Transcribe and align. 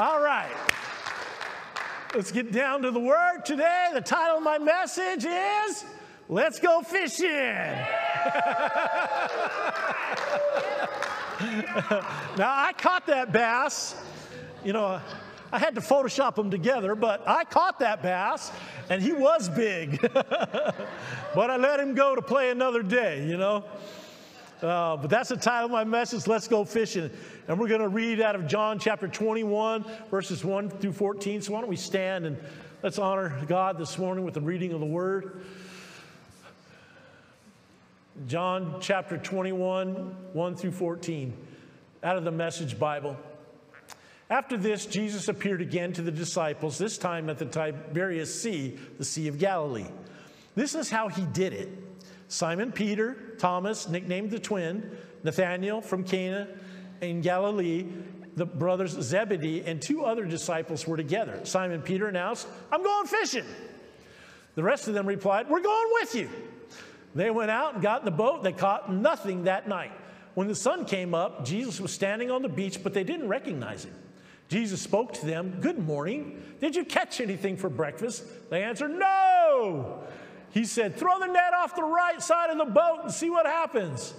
All 0.00 0.22
right. 0.22 0.56
Let's 2.14 2.32
get 2.32 2.52
down 2.52 2.80
to 2.82 2.90
the 2.90 2.98
word 2.98 3.44
today. 3.44 3.90
The 3.92 4.00
title 4.00 4.38
of 4.38 4.42
my 4.42 4.56
message 4.56 5.26
is 5.26 5.84
Let's 6.26 6.58
Go 6.58 6.80
Fishing. 6.80 7.28
now, 7.28 7.84
I 12.38 12.72
caught 12.78 13.08
that 13.08 13.30
bass. 13.30 13.94
You 14.64 14.72
know, 14.72 15.02
I 15.52 15.58
had 15.58 15.74
to 15.74 15.82
Photoshop 15.82 16.34
them 16.34 16.50
together, 16.50 16.94
but 16.94 17.22
I 17.28 17.44
caught 17.44 17.80
that 17.80 18.02
bass, 18.02 18.50
and 18.88 19.02
he 19.02 19.12
was 19.12 19.50
big. 19.50 20.00
but 20.14 21.50
I 21.50 21.58
let 21.58 21.78
him 21.78 21.94
go 21.94 22.14
to 22.14 22.22
play 22.22 22.48
another 22.48 22.82
day, 22.82 23.26
you 23.26 23.36
know. 23.36 23.64
Uh, 24.62 24.96
but 24.96 25.08
that's 25.08 25.30
the 25.30 25.36
title 25.36 25.66
of 25.66 25.70
my 25.70 25.84
message, 25.84 26.26
Let's 26.26 26.46
Go 26.46 26.64
Fishing. 26.64 27.10
And 27.48 27.58
we're 27.58 27.68
going 27.68 27.80
to 27.80 27.88
read 27.88 28.20
out 28.20 28.34
of 28.34 28.46
John 28.46 28.78
chapter 28.78 29.08
21, 29.08 29.84
verses 30.10 30.44
1 30.44 30.68
through 30.68 30.92
14. 30.92 31.40
So 31.40 31.54
why 31.54 31.60
don't 31.60 31.70
we 31.70 31.76
stand 31.76 32.26
and 32.26 32.36
let's 32.82 32.98
honor 32.98 33.42
God 33.48 33.78
this 33.78 33.96
morning 33.96 34.22
with 34.22 34.34
the 34.34 34.40
reading 34.40 34.72
of 34.72 34.80
the 34.80 34.86
word. 34.86 35.40
John 38.26 38.76
chapter 38.80 39.16
21, 39.16 39.94
1 40.34 40.56
through 40.56 40.72
14, 40.72 41.32
out 42.02 42.18
of 42.18 42.24
the 42.24 42.30
Message 42.30 42.78
Bible. 42.78 43.16
After 44.28 44.58
this, 44.58 44.84
Jesus 44.84 45.28
appeared 45.28 45.62
again 45.62 45.94
to 45.94 46.02
the 46.02 46.12
disciples, 46.12 46.76
this 46.76 46.98
time 46.98 47.30
at 47.30 47.38
the 47.38 47.46
Tiberias 47.46 48.42
Sea, 48.42 48.78
the 48.98 49.06
Sea 49.06 49.28
of 49.28 49.38
Galilee. 49.38 49.86
This 50.54 50.74
is 50.74 50.90
how 50.90 51.08
he 51.08 51.22
did 51.22 51.54
it 51.54 51.70
Simon 52.30 52.70
Peter, 52.70 53.16
Thomas, 53.38 53.88
nicknamed 53.88 54.30
the 54.30 54.38
twin, 54.38 54.96
Nathanael 55.24 55.80
from 55.80 56.04
Cana 56.04 56.46
in 57.00 57.22
Galilee, 57.22 57.86
the 58.36 58.46
brothers 58.46 58.92
Zebedee, 58.92 59.64
and 59.66 59.82
two 59.82 60.04
other 60.04 60.24
disciples 60.24 60.86
were 60.86 60.96
together. 60.96 61.40
Simon 61.42 61.82
Peter 61.82 62.06
announced, 62.06 62.46
I'm 62.70 62.84
going 62.84 63.08
fishing. 63.08 63.44
The 64.54 64.62
rest 64.62 64.86
of 64.86 64.94
them 64.94 65.06
replied, 65.06 65.50
We're 65.50 65.60
going 65.60 65.88
with 65.94 66.14
you. 66.14 66.30
They 67.16 67.32
went 67.32 67.50
out 67.50 67.74
and 67.74 67.82
got 67.82 68.02
in 68.02 68.04
the 68.04 68.12
boat. 68.12 68.44
They 68.44 68.52
caught 68.52 68.92
nothing 68.92 69.44
that 69.44 69.68
night. 69.68 69.90
When 70.34 70.46
the 70.46 70.54
sun 70.54 70.84
came 70.84 71.14
up, 71.14 71.44
Jesus 71.44 71.80
was 71.80 71.92
standing 71.92 72.30
on 72.30 72.42
the 72.42 72.48
beach, 72.48 72.80
but 72.80 72.94
they 72.94 73.02
didn't 73.02 73.26
recognize 73.26 73.84
him. 73.84 73.94
Jesus 74.48 74.80
spoke 74.80 75.14
to 75.14 75.26
them, 75.26 75.58
Good 75.60 75.80
morning. 75.80 76.40
Did 76.60 76.76
you 76.76 76.84
catch 76.84 77.20
anything 77.20 77.56
for 77.56 77.68
breakfast? 77.68 78.22
They 78.50 78.62
answered, 78.62 78.92
No. 78.92 80.04
He 80.52 80.64
said, 80.64 80.96
Throw 80.96 81.18
the 81.18 81.26
net 81.26 81.54
off 81.54 81.76
the 81.76 81.82
right 81.82 82.20
side 82.20 82.50
of 82.50 82.58
the 82.58 82.64
boat 82.64 83.00
and 83.04 83.12
see 83.12 83.30
what 83.30 83.46
happens. 83.46 84.14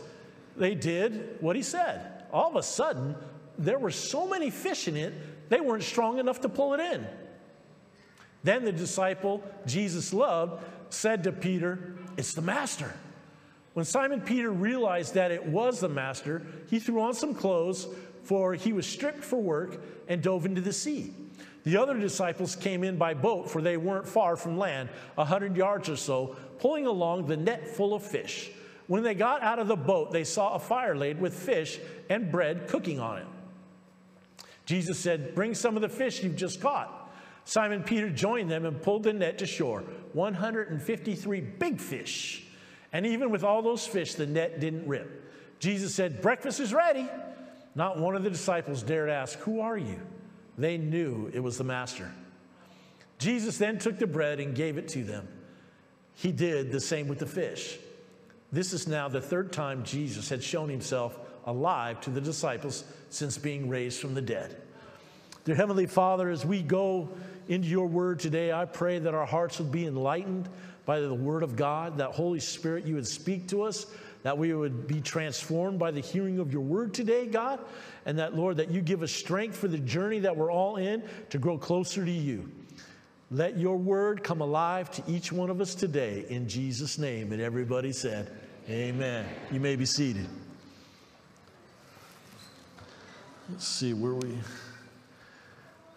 They 0.55 0.75
did 0.75 1.37
what 1.39 1.55
he 1.55 1.63
said. 1.63 2.25
All 2.31 2.49
of 2.49 2.55
a 2.55 2.63
sudden, 2.63 3.15
there 3.57 3.79
were 3.79 3.91
so 3.91 4.27
many 4.27 4.49
fish 4.49 4.87
in 4.87 4.95
it, 4.95 5.13
they 5.49 5.59
weren't 5.59 5.83
strong 5.83 6.19
enough 6.19 6.41
to 6.41 6.49
pull 6.49 6.73
it 6.73 6.79
in. 6.79 7.05
Then 8.43 8.63
the 8.65 8.71
disciple 8.71 9.43
Jesus 9.65 10.13
loved 10.13 10.63
said 10.89 11.23
to 11.23 11.31
Peter, 11.31 11.95
It's 12.17 12.33
the 12.33 12.41
master. 12.41 12.93
When 13.73 13.85
Simon 13.85 14.21
Peter 14.21 14.51
realized 14.51 15.13
that 15.13 15.31
it 15.31 15.45
was 15.45 15.79
the 15.79 15.89
master, 15.89 16.41
he 16.69 16.79
threw 16.79 17.01
on 17.01 17.13
some 17.13 17.33
clothes 17.33 17.87
for 18.23 18.53
he 18.53 18.73
was 18.73 18.85
stripped 18.85 19.23
for 19.23 19.41
work 19.41 19.81
and 20.07 20.21
dove 20.21 20.45
into 20.45 20.61
the 20.61 20.73
sea. 20.73 21.13
The 21.63 21.77
other 21.77 21.97
disciples 21.99 22.55
came 22.55 22.83
in 22.83 22.97
by 22.97 23.13
boat, 23.13 23.49
for 23.49 23.61
they 23.61 23.77
weren't 23.77 24.07
far 24.07 24.35
from 24.35 24.57
land, 24.57 24.89
a 25.17 25.25
hundred 25.25 25.55
yards 25.55 25.89
or 25.89 25.95
so, 25.95 26.35
pulling 26.59 26.87
along 26.87 27.27
the 27.27 27.37
net 27.37 27.67
full 27.67 27.93
of 27.93 28.03
fish. 28.03 28.49
When 28.87 29.03
they 29.03 29.13
got 29.13 29.43
out 29.43 29.59
of 29.59 29.67
the 29.67 29.75
boat, 29.75 30.11
they 30.11 30.23
saw 30.23 30.55
a 30.55 30.59
fire 30.59 30.95
laid 30.95 31.21
with 31.21 31.33
fish 31.33 31.79
and 32.09 32.31
bread 32.31 32.67
cooking 32.67 32.99
on 32.99 33.19
it. 33.19 33.27
Jesus 34.65 34.99
said, 34.99 35.35
Bring 35.35 35.53
some 35.53 35.75
of 35.75 35.81
the 35.81 35.89
fish 35.89 36.23
you've 36.23 36.35
just 36.35 36.61
caught. 36.61 36.97
Simon 37.45 37.83
Peter 37.83 38.09
joined 38.09 38.49
them 38.49 38.65
and 38.65 38.81
pulled 38.81 39.03
the 39.03 39.13
net 39.13 39.37
to 39.39 39.45
shore 39.45 39.83
153 40.13 41.41
big 41.41 41.79
fish. 41.79 42.45
And 42.93 43.05
even 43.05 43.31
with 43.31 43.43
all 43.43 43.61
those 43.61 43.87
fish, 43.87 44.15
the 44.15 44.25
net 44.25 44.59
didn't 44.59 44.87
rip. 44.87 45.59
Jesus 45.59 45.95
said, 45.95 46.21
Breakfast 46.21 46.59
is 46.59 46.73
ready. 46.73 47.07
Not 47.75 47.99
one 47.99 48.15
of 48.15 48.23
the 48.23 48.29
disciples 48.29 48.83
dared 48.83 49.09
ask, 49.09 49.39
Who 49.39 49.61
are 49.61 49.77
you? 49.77 50.01
They 50.57 50.77
knew 50.77 51.31
it 51.33 51.39
was 51.39 51.57
the 51.57 51.63
Master. 51.63 52.11
Jesus 53.17 53.57
then 53.57 53.77
took 53.77 53.99
the 53.99 54.07
bread 54.07 54.39
and 54.39 54.55
gave 54.55 54.77
it 54.77 54.87
to 54.89 55.03
them. 55.03 55.27
He 56.15 56.31
did 56.31 56.71
the 56.71 56.79
same 56.79 57.07
with 57.07 57.19
the 57.19 57.25
fish. 57.25 57.77
This 58.51 58.73
is 58.73 58.87
now 58.87 59.07
the 59.07 59.21
third 59.21 59.53
time 59.53 59.83
Jesus 59.83 60.29
had 60.29 60.43
shown 60.43 60.69
himself 60.69 61.17
alive 61.45 62.01
to 62.01 62.09
the 62.09 62.21
disciples 62.21 62.83
since 63.09 63.37
being 63.37 63.69
raised 63.69 63.99
from 63.99 64.13
the 64.13 64.21
dead. 64.21 64.57
Dear 65.45 65.55
Heavenly 65.55 65.87
Father, 65.87 66.29
as 66.29 66.45
we 66.45 66.61
go 66.61 67.09
into 67.47 67.67
your 67.67 67.87
word 67.87 68.19
today, 68.19 68.51
I 68.51 68.65
pray 68.65 68.99
that 68.99 69.13
our 69.13 69.25
hearts 69.25 69.57
would 69.59 69.71
be 69.71 69.85
enlightened 69.87 70.49
by 70.85 70.99
the 70.99 71.13
word 71.13 71.43
of 71.43 71.55
God, 71.55 71.97
that 71.97 72.11
Holy 72.11 72.39
Spirit, 72.39 72.85
you 72.85 72.95
would 72.95 73.07
speak 73.07 73.47
to 73.49 73.63
us 73.63 73.85
that 74.23 74.37
we 74.37 74.53
would 74.53 74.87
be 74.87 75.01
transformed 75.01 75.79
by 75.79 75.91
the 75.91 75.99
hearing 75.99 76.39
of 76.39 76.51
your 76.51 76.61
word 76.61 76.93
today, 76.93 77.25
God, 77.25 77.59
and 78.05 78.19
that, 78.19 78.35
Lord, 78.35 78.57
that 78.57 78.69
you 78.69 78.81
give 78.81 79.01
us 79.01 79.11
strength 79.11 79.57
for 79.57 79.67
the 79.67 79.79
journey 79.79 80.19
that 80.19 80.35
we're 80.35 80.51
all 80.51 80.77
in 80.77 81.03
to 81.29 81.37
grow 81.37 81.57
closer 81.57 82.05
to 82.05 82.11
you. 82.11 82.49
Let 83.31 83.57
your 83.57 83.77
word 83.77 84.23
come 84.23 84.41
alive 84.41 84.91
to 84.91 85.03
each 85.07 85.31
one 85.31 85.49
of 85.49 85.61
us 85.61 85.73
today 85.73 86.25
in 86.29 86.49
Jesus' 86.49 86.97
name. 86.97 87.31
And 87.31 87.41
everybody 87.41 87.93
said, 87.93 88.31
Amen. 88.69 89.25
You 89.51 89.59
may 89.59 89.75
be 89.75 89.85
seated. 89.85 90.27
Let's 93.49 93.67
see 93.67 93.93
where 93.93 94.13
we. 94.13 94.37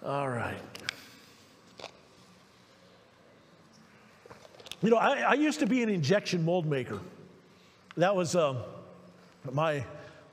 All 0.04 0.28
right. 0.28 0.56
You 4.82 4.90
know, 4.90 4.96
I, 4.96 5.20
I 5.20 5.34
used 5.34 5.60
to 5.60 5.66
be 5.66 5.82
an 5.82 5.88
injection 5.88 6.44
mold 6.44 6.66
maker. 6.66 7.00
That 7.97 8.16
was 8.16 8.34
um, 8.34 8.59
my, 9.53 9.84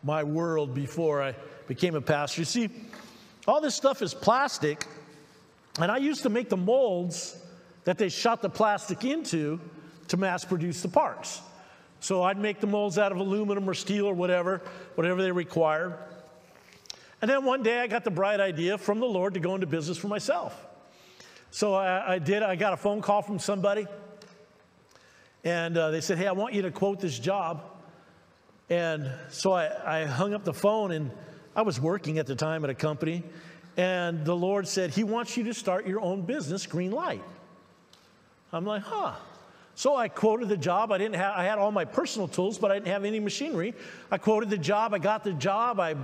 my 0.03 0.23
world 0.23 0.73
before 0.73 1.21
I 1.21 1.35
became 1.67 1.93
a 1.93 2.01
pastor. 2.01 2.41
You 2.41 2.45
see, 2.45 2.69
all 3.47 3.61
this 3.61 3.75
stuff 3.75 4.01
is 4.01 4.15
plastic, 4.15 4.87
and 5.79 5.91
I 5.91 5.97
used 5.97 6.23
to 6.23 6.29
make 6.29 6.49
the 6.49 6.57
molds 6.57 7.37
that 7.83 7.99
they 7.99 8.09
shot 8.09 8.41
the 8.41 8.49
plastic 8.49 9.03
into 9.03 9.59
to 10.07 10.17
mass 10.17 10.43
produce 10.43 10.81
the 10.81 10.87
parts. 10.87 11.41
So 11.99 12.23
I'd 12.23 12.39
make 12.39 12.59
the 12.59 12.67
molds 12.67 12.97
out 12.97 13.11
of 13.11 13.19
aluminum 13.19 13.69
or 13.69 13.75
steel 13.75 14.07
or 14.07 14.13
whatever, 14.15 14.61
whatever 14.95 15.21
they 15.21 15.31
required. 15.31 15.93
And 17.21 17.29
then 17.29 17.45
one 17.45 17.61
day 17.61 17.79
I 17.79 17.85
got 17.85 18.03
the 18.03 18.11
bright 18.11 18.39
idea 18.39 18.79
from 18.79 18.99
the 18.99 19.05
Lord 19.05 19.35
to 19.35 19.39
go 19.39 19.53
into 19.53 19.67
business 19.67 19.99
for 19.99 20.07
myself. 20.07 20.65
So 21.51 21.75
I, 21.75 22.13
I 22.13 22.19
did, 22.19 22.41
I 22.41 22.55
got 22.55 22.73
a 22.73 22.77
phone 22.77 23.01
call 23.01 23.21
from 23.21 23.37
somebody 23.37 23.85
and 25.43 25.77
uh, 25.77 25.91
they 25.91 26.01
said, 26.01 26.17
Hey, 26.17 26.27
I 26.27 26.33
want 26.33 26.53
you 26.53 26.61
to 26.63 26.71
quote 26.71 26.99
this 26.99 27.17
job. 27.17 27.63
And 28.69 29.09
so 29.29 29.51
I, 29.51 30.01
I 30.01 30.05
hung 30.05 30.33
up 30.33 30.43
the 30.43 30.53
phone, 30.53 30.91
and 30.91 31.11
I 31.55 31.63
was 31.63 31.79
working 31.79 32.19
at 32.19 32.27
the 32.27 32.35
time 32.35 32.63
at 32.63 32.69
a 32.69 32.75
company. 32.75 33.23
And 33.77 34.25
the 34.25 34.35
Lord 34.35 34.67
said, 34.67 34.91
He 34.91 35.03
wants 35.03 35.35
you 35.35 35.43
to 35.45 35.53
start 35.53 35.87
your 35.87 36.01
own 36.01 36.21
business, 36.21 36.65
Green 36.65 36.91
Light. 36.91 37.23
I'm 38.53 38.65
like, 38.65 38.83
huh. 38.83 39.13
So 39.75 39.95
I 39.95 40.09
quoted 40.09 40.49
the 40.49 40.57
job. 40.57 40.91
I 40.91 40.97
didn't 40.97 41.15
have, 41.15 41.33
I 41.35 41.43
had 41.43 41.57
all 41.57 41.71
my 41.71 41.85
personal 41.85 42.27
tools, 42.27 42.57
but 42.57 42.71
I 42.71 42.75
didn't 42.75 42.89
have 42.89 43.05
any 43.05 43.19
machinery. 43.19 43.73
I 44.11 44.17
quoted 44.17 44.49
the 44.49 44.57
job. 44.57 44.93
I 44.93 44.99
got 44.99 45.23
the 45.23 45.33
job. 45.33 45.79
I 45.79 45.95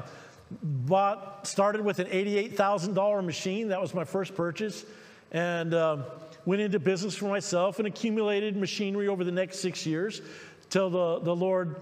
bought, 0.64 1.46
started 1.46 1.82
with 1.82 2.00
an 2.00 2.08
$88,000 2.08 3.26
machine. 3.26 3.68
That 3.68 3.82
was 3.82 3.94
my 3.94 4.06
first 4.06 4.36
purchase. 4.36 4.86
And, 5.32 5.74
um, 5.74 6.06
went 6.48 6.62
into 6.62 6.80
business 6.80 7.14
for 7.14 7.26
myself 7.26 7.78
and 7.78 7.88
accumulated 7.90 8.56
machinery 8.56 9.10
over 9.10 9.26
the 9.26 9.32
next 9.32 9.60
six 9.60 9.86
years 9.86 10.22
till 10.70 10.90
the, 10.90 11.20
the 11.20 11.36
Lord 11.36 11.76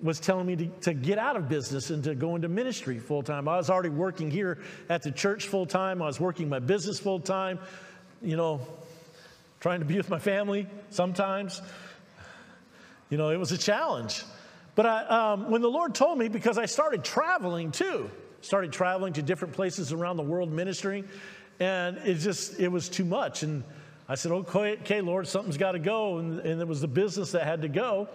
was 0.00 0.20
telling 0.20 0.46
me 0.46 0.54
to, 0.54 0.66
to 0.82 0.94
get 0.94 1.18
out 1.18 1.34
of 1.34 1.48
business 1.48 1.90
and 1.90 2.04
to 2.04 2.14
go 2.14 2.36
into 2.36 2.46
ministry 2.46 3.00
full 3.00 3.24
time. 3.24 3.48
I 3.48 3.56
was 3.56 3.68
already 3.68 3.88
working 3.88 4.30
here 4.30 4.60
at 4.88 5.02
the 5.02 5.10
church 5.10 5.48
full 5.48 5.66
time, 5.66 6.00
I 6.00 6.06
was 6.06 6.20
working 6.20 6.48
my 6.48 6.60
business 6.60 7.00
full 7.00 7.18
time, 7.18 7.58
you 8.22 8.36
know, 8.36 8.60
trying 9.58 9.80
to 9.80 9.84
be 9.84 9.96
with 9.96 10.08
my 10.08 10.20
family 10.20 10.68
sometimes. 10.90 11.60
You 13.10 13.18
know, 13.18 13.30
it 13.30 13.36
was 13.36 13.50
a 13.50 13.58
challenge. 13.58 14.22
But 14.76 14.86
I, 14.86 15.32
um, 15.32 15.50
when 15.50 15.60
the 15.60 15.70
Lord 15.70 15.96
told 15.96 16.18
me, 16.18 16.28
because 16.28 16.56
I 16.56 16.66
started 16.66 17.02
traveling 17.02 17.72
too, 17.72 18.08
started 18.42 18.70
traveling 18.70 19.14
to 19.14 19.22
different 19.22 19.54
places 19.54 19.92
around 19.92 20.18
the 20.18 20.22
world 20.22 20.52
ministering, 20.52 21.08
and 21.58 21.98
it 21.98 22.14
just, 22.18 22.60
it 22.60 22.68
was 22.68 22.88
too 22.88 23.04
much. 23.04 23.42
And 23.42 23.64
I 24.08 24.14
said, 24.14 24.32
okay, 24.32 24.78
okay 24.80 25.00
Lord, 25.00 25.28
something's 25.28 25.58
got 25.58 25.72
to 25.72 25.78
go. 25.78 26.18
And, 26.18 26.40
and, 26.40 26.60
it 26.60 26.66
was 26.66 26.80
the 26.80 26.88
business 26.88 27.32
that 27.32 27.44
had 27.44 27.60
to 27.62 27.68
go. 27.68 28.08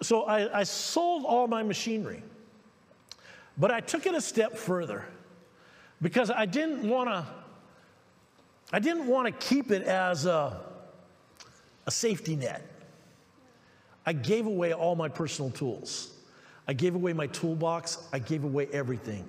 So 0.00 0.22
I, 0.22 0.60
I 0.60 0.62
sold 0.62 1.24
all 1.24 1.46
my 1.46 1.62
machinery. 1.62 2.22
But 3.58 3.70
I 3.70 3.80
took 3.80 4.06
it 4.06 4.14
a 4.14 4.20
step 4.20 4.56
further 4.56 5.04
because 6.00 6.30
I 6.30 6.46
didn't 6.46 6.88
want 6.88 7.10
to. 7.10 7.26
I 8.70 8.78
didn't 8.78 9.06
want 9.06 9.26
to 9.26 9.46
keep 9.46 9.70
it 9.70 9.82
as 9.82 10.26
a, 10.26 10.60
a 11.86 11.90
safety 11.90 12.36
net. 12.36 12.62
I 14.04 14.12
gave 14.12 14.46
away 14.46 14.74
all 14.74 14.94
my 14.94 15.08
personal 15.08 15.50
tools. 15.50 16.14
I 16.66 16.74
gave 16.74 16.94
away 16.94 17.14
my 17.14 17.28
toolbox. 17.28 18.06
I 18.12 18.18
gave 18.18 18.44
away 18.44 18.68
everything. 18.72 19.24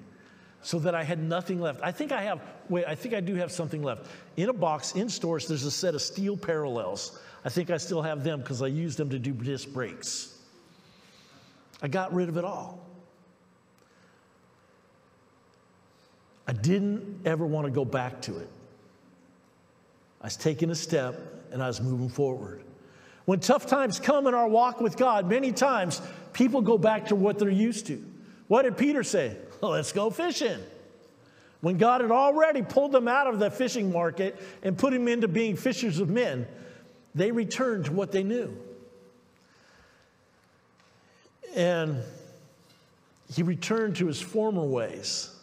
So 0.61 0.79
that 0.79 0.93
I 0.93 1.03
had 1.03 1.19
nothing 1.19 1.61
left. 1.61 1.79
I 1.81 1.91
think 1.91 2.11
I 2.11 2.21
have, 2.23 2.41
wait, 2.67 2.85
I 2.85 2.95
think 2.95 3.13
I 3.13 3.21
do 3.21 3.35
have 3.35 3.51
something 3.51 3.81
left. 3.81 4.07
In 4.37 4.49
a 4.49 4.53
box 4.53 4.93
in 4.93 5.09
stores, 5.09 5.47
there's 5.47 5.63
a 5.63 5.71
set 5.71 5.95
of 5.95 6.01
steel 6.01 6.35
parallels. 6.35 7.19
I 7.45 7.49
think 7.49 7.69
I 7.69 7.77
still 7.77 8.01
have 8.01 8.23
them 8.23 8.41
because 8.41 8.61
I 8.61 8.67
used 8.67 8.97
them 8.97 9.09
to 9.11 9.19
do 9.19 9.31
disc 9.31 9.69
brakes. 9.69 10.37
I 11.81 11.87
got 11.87 12.13
rid 12.13 12.27
of 12.27 12.37
it 12.37 12.43
all. 12.43 12.85
I 16.45 16.51
didn't 16.51 17.21
ever 17.25 17.45
want 17.45 17.65
to 17.65 17.71
go 17.71 17.85
back 17.85 18.21
to 18.23 18.39
it. 18.39 18.49
I 20.21 20.25
was 20.25 20.35
taking 20.35 20.71
a 20.71 20.75
step 20.75 21.15
and 21.51 21.63
I 21.63 21.67
was 21.67 21.79
moving 21.79 22.09
forward. 22.09 22.63
When 23.25 23.39
tough 23.39 23.67
times 23.67 23.99
come 23.99 24.27
in 24.27 24.33
our 24.33 24.47
walk 24.47 24.81
with 24.81 24.97
God, 24.97 25.29
many 25.29 25.51
times 25.51 26.01
people 26.33 26.61
go 26.61 26.77
back 26.77 27.07
to 27.09 27.15
what 27.15 27.37
they're 27.37 27.49
used 27.49 27.87
to. 27.87 28.03
What 28.47 28.63
did 28.63 28.75
Peter 28.75 29.03
say? 29.03 29.37
Let's 29.61 29.91
go 29.91 30.09
fishing. 30.09 30.59
When 31.61 31.77
God 31.77 32.01
had 32.01 32.11
already 32.11 32.61
pulled 32.61 32.93
them 32.93 33.07
out 33.07 33.27
of 33.27 33.39
the 33.39 33.51
fishing 33.51 33.91
market 33.91 34.41
and 34.63 34.77
put 34.77 34.93
him 34.93 35.07
into 35.07 35.27
being 35.27 35.57
fishers 35.57 35.99
of 35.99 36.09
men, 36.09 36.47
they 37.13 37.31
returned 37.31 37.85
to 37.85 37.91
what 37.91 38.11
they 38.11 38.23
knew. 38.23 38.55
And 41.55 42.01
he 43.33 43.43
returned 43.43 43.97
to 43.97 44.07
his 44.07 44.21
former 44.21 44.63
ways. 44.63 45.35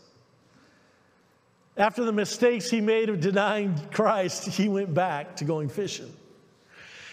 After 1.76 2.04
the 2.04 2.12
mistakes 2.12 2.70
he 2.70 2.80
made 2.80 3.10
of 3.10 3.20
denying 3.20 3.78
Christ, 3.92 4.46
he 4.46 4.68
went 4.68 4.94
back 4.94 5.36
to 5.36 5.44
going 5.44 5.68
fishing. 5.68 6.10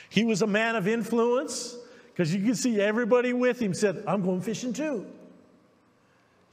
He 0.09 0.23
was 0.23 0.41
a 0.41 0.47
man 0.47 0.77
of 0.77 0.87
influence 0.87 1.75
because 2.13 2.33
you 2.33 2.45
could 2.45 2.57
see 2.57 2.79
everybody 2.79 3.33
with 3.33 3.59
him 3.59 3.73
said, 3.73 4.03
I'm 4.07 4.21
going 4.21 4.41
fishing 4.41 4.71
too. 4.71 5.05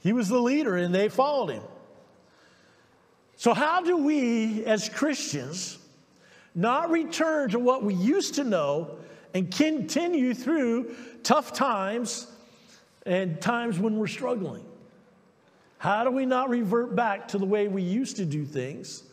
He 0.01 0.13
was 0.13 0.27
the 0.27 0.39
leader 0.39 0.75
and 0.77 0.93
they 0.93 1.09
followed 1.09 1.51
him. 1.51 1.63
So, 3.37 3.53
how 3.53 3.81
do 3.81 3.97
we 3.97 4.65
as 4.65 4.89
Christians 4.89 5.79
not 6.53 6.91
return 6.91 7.49
to 7.51 7.59
what 7.59 7.83
we 7.83 7.93
used 7.93 8.35
to 8.35 8.43
know 8.43 8.97
and 9.33 9.51
continue 9.51 10.33
through 10.33 10.95
tough 11.23 11.53
times 11.53 12.27
and 13.05 13.41
times 13.41 13.79
when 13.79 13.97
we're 13.97 14.07
struggling? 14.07 14.65
How 15.77 16.03
do 16.03 16.11
we 16.11 16.25
not 16.27 16.49
revert 16.49 16.95
back 16.95 17.29
to 17.29 17.39
the 17.39 17.45
way 17.45 17.67
we 17.67 17.81
used 17.81 18.17
to 18.17 18.25
do 18.25 18.45
things 18.45 19.03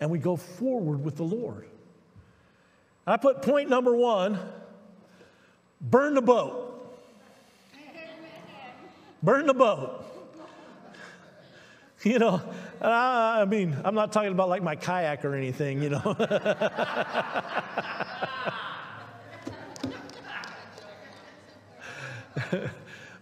and 0.00 0.10
we 0.10 0.18
go 0.18 0.34
forward 0.36 1.04
with 1.04 1.16
the 1.16 1.22
Lord? 1.22 1.68
I 3.06 3.16
put 3.16 3.42
point 3.42 3.70
number 3.70 3.94
one 3.94 4.38
burn 5.80 6.14
the 6.14 6.22
boat. 6.22 6.64
Burn 9.22 9.46
the 9.46 9.54
boat. 9.54 10.04
You 12.04 12.20
know, 12.20 12.40
I 12.80 13.44
mean, 13.44 13.76
I'm 13.84 13.96
not 13.96 14.12
talking 14.12 14.30
about 14.30 14.48
like 14.48 14.62
my 14.62 14.76
kayak 14.76 15.24
or 15.24 15.34
anything, 15.34 15.82
you 15.82 15.90
know. 15.90 16.00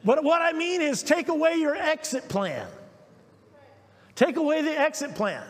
but 0.05 0.23
what 0.23 0.43
I 0.43 0.53
mean 0.53 0.83
is 0.83 1.03
take 1.03 1.29
away 1.29 1.55
your 1.55 1.75
exit 1.75 2.29
plan. 2.29 2.69
Take 4.15 4.37
away 4.37 4.61
the 4.61 4.79
exit 4.79 5.15
plan. 5.15 5.47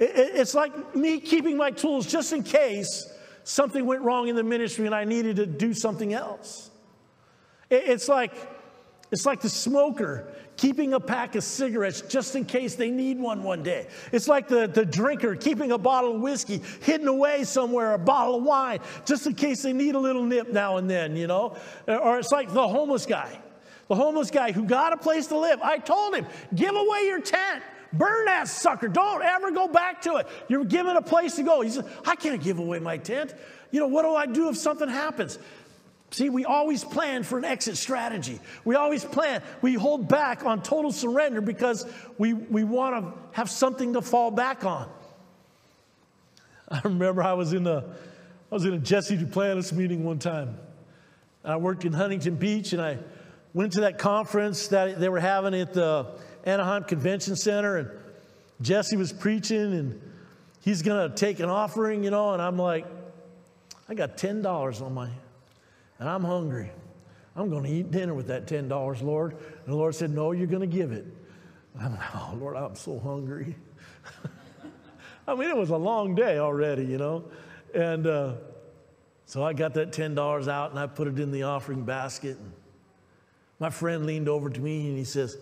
It's 0.00 0.54
like 0.54 0.96
me 0.96 1.20
keeping 1.20 1.56
my 1.56 1.70
tools 1.70 2.06
just 2.06 2.32
in 2.32 2.42
case 2.42 3.08
something 3.44 3.86
went 3.86 4.02
wrong 4.02 4.26
in 4.26 4.34
the 4.34 4.42
ministry 4.42 4.86
and 4.86 4.94
I 4.94 5.04
needed 5.04 5.36
to 5.36 5.46
do 5.46 5.72
something 5.72 6.12
else. 6.12 6.70
It's 7.70 8.08
like, 8.08 8.32
it's 9.12 9.26
like 9.26 9.40
the 9.40 9.48
smoker 9.48 10.32
keeping 10.56 10.94
a 10.94 11.00
pack 11.00 11.34
of 11.34 11.44
cigarettes 11.44 12.00
just 12.02 12.36
in 12.36 12.44
case 12.44 12.74
they 12.74 12.90
need 12.90 13.18
one 13.18 13.42
one 13.42 13.62
day. 13.62 13.88
It's 14.12 14.28
like 14.28 14.48
the, 14.48 14.66
the 14.66 14.84
drinker 14.84 15.34
keeping 15.36 15.72
a 15.72 15.78
bottle 15.78 16.16
of 16.16 16.20
whiskey 16.20 16.62
hidden 16.80 17.08
away 17.08 17.44
somewhere, 17.44 17.94
a 17.94 17.98
bottle 17.98 18.36
of 18.36 18.44
wine, 18.44 18.80
just 19.04 19.26
in 19.26 19.34
case 19.34 19.62
they 19.62 19.72
need 19.72 19.94
a 19.94 19.98
little 19.98 20.24
nip 20.24 20.52
now 20.52 20.76
and 20.76 20.88
then, 20.88 21.16
you 21.16 21.26
know? 21.26 21.56
Or 21.88 22.18
it's 22.18 22.32
like 22.32 22.52
the 22.52 22.66
homeless 22.66 23.06
guy. 23.06 23.40
The 23.88 23.94
homeless 23.94 24.30
guy 24.30 24.52
who 24.52 24.64
got 24.64 24.92
a 24.92 24.96
place 24.96 25.26
to 25.26 25.38
live. 25.38 25.60
I 25.60 25.78
told 25.78 26.14
him, 26.14 26.26
give 26.54 26.74
away 26.74 27.06
your 27.06 27.20
tent. 27.20 27.62
Burn 27.92 28.24
that 28.24 28.48
sucker. 28.48 28.88
Don't 28.88 29.22
ever 29.22 29.50
go 29.50 29.68
back 29.68 30.02
to 30.02 30.16
it. 30.16 30.26
You're 30.48 30.64
given 30.64 30.96
a 30.96 31.02
place 31.02 31.36
to 31.36 31.42
go. 31.42 31.60
He 31.60 31.70
said, 31.70 31.86
I 32.06 32.16
can't 32.16 32.42
give 32.42 32.58
away 32.58 32.80
my 32.80 32.96
tent. 32.96 33.34
You 33.70 33.80
know, 33.80 33.86
what 33.86 34.02
do 34.02 34.14
I 34.14 34.26
do 34.26 34.48
if 34.48 34.56
something 34.56 34.88
happens? 34.88 35.38
See, 36.14 36.30
we 36.30 36.44
always 36.44 36.84
plan 36.84 37.24
for 37.24 37.38
an 37.38 37.44
exit 37.44 37.76
strategy. 37.76 38.38
We 38.64 38.76
always 38.76 39.04
plan. 39.04 39.42
We 39.62 39.74
hold 39.74 40.06
back 40.06 40.46
on 40.46 40.62
total 40.62 40.92
surrender 40.92 41.40
because 41.40 41.84
we, 42.18 42.32
we 42.34 42.62
want 42.62 43.04
to 43.04 43.20
have 43.32 43.50
something 43.50 43.94
to 43.94 44.00
fall 44.00 44.30
back 44.30 44.64
on. 44.64 44.88
I 46.68 46.82
remember 46.84 47.20
I 47.20 47.32
was 47.32 47.52
in 47.52 47.66
a, 47.66 47.78
I 47.78 48.54
was 48.54 48.64
in 48.64 48.74
a 48.74 48.78
Jesse 48.78 49.18
Duplantis 49.18 49.72
meeting 49.72 50.04
one 50.04 50.20
time. 50.20 50.56
I 51.44 51.56
worked 51.56 51.84
in 51.84 51.92
Huntington 51.92 52.36
Beach 52.36 52.72
and 52.72 52.80
I 52.80 52.98
went 53.52 53.72
to 53.72 53.80
that 53.80 53.98
conference 53.98 54.68
that 54.68 55.00
they 55.00 55.08
were 55.08 55.18
having 55.18 55.52
at 55.52 55.74
the 55.74 56.06
Anaheim 56.44 56.84
Convention 56.84 57.34
Center 57.34 57.76
and 57.76 57.90
Jesse 58.62 58.96
was 58.96 59.12
preaching 59.12 59.74
and 59.74 60.00
he's 60.60 60.82
going 60.82 61.10
to 61.10 61.16
take 61.16 61.40
an 61.40 61.50
offering, 61.50 62.04
you 62.04 62.12
know, 62.12 62.34
and 62.34 62.40
I'm 62.40 62.56
like, 62.56 62.86
I 63.88 63.94
got 63.94 64.16
$10 64.16 64.80
on 64.80 64.94
my 64.94 65.10
and 66.04 66.10
I'm 66.10 66.22
hungry. 66.22 66.70
I'm 67.34 67.48
going 67.48 67.64
to 67.64 67.70
eat 67.70 67.90
dinner 67.90 68.12
with 68.12 68.26
that 68.26 68.46
$10, 68.46 69.02
Lord. 69.02 69.32
And 69.32 69.72
the 69.72 69.74
Lord 69.74 69.94
said, 69.94 70.10
No, 70.10 70.32
you're 70.32 70.46
going 70.46 70.60
to 70.60 70.76
give 70.76 70.92
it. 70.92 71.06
I'm 71.80 71.92
like, 71.92 72.14
Oh, 72.14 72.36
Lord, 72.38 72.58
I'm 72.58 72.76
so 72.76 72.98
hungry. 72.98 73.56
I 75.26 75.34
mean, 75.34 75.48
it 75.48 75.56
was 75.56 75.70
a 75.70 75.76
long 75.78 76.14
day 76.14 76.36
already, 76.36 76.84
you 76.84 76.98
know. 76.98 77.24
And 77.74 78.06
uh, 78.06 78.34
so 79.24 79.42
I 79.42 79.54
got 79.54 79.72
that 79.74 79.92
$10 79.92 80.46
out 80.46 80.72
and 80.72 80.78
I 80.78 80.86
put 80.88 81.08
it 81.08 81.18
in 81.18 81.32
the 81.32 81.44
offering 81.44 81.84
basket. 81.86 82.36
And 82.36 82.52
my 83.58 83.70
friend 83.70 84.04
leaned 84.04 84.28
over 84.28 84.50
to 84.50 84.60
me 84.60 84.88
and 84.88 84.98
he 84.98 85.04
says, 85.04 85.38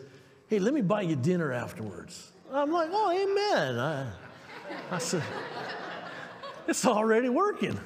Hey, 0.46 0.60
let 0.60 0.74
me 0.74 0.80
buy 0.80 1.02
you 1.02 1.16
dinner 1.16 1.50
afterwards. 1.50 2.30
I'm 2.52 2.70
like, 2.70 2.90
Oh, 2.92 3.10
amen. 3.10 3.80
I, 3.80 4.06
I 4.92 4.98
said, 4.98 5.24
It's 6.68 6.86
already 6.86 7.30
working. 7.30 7.80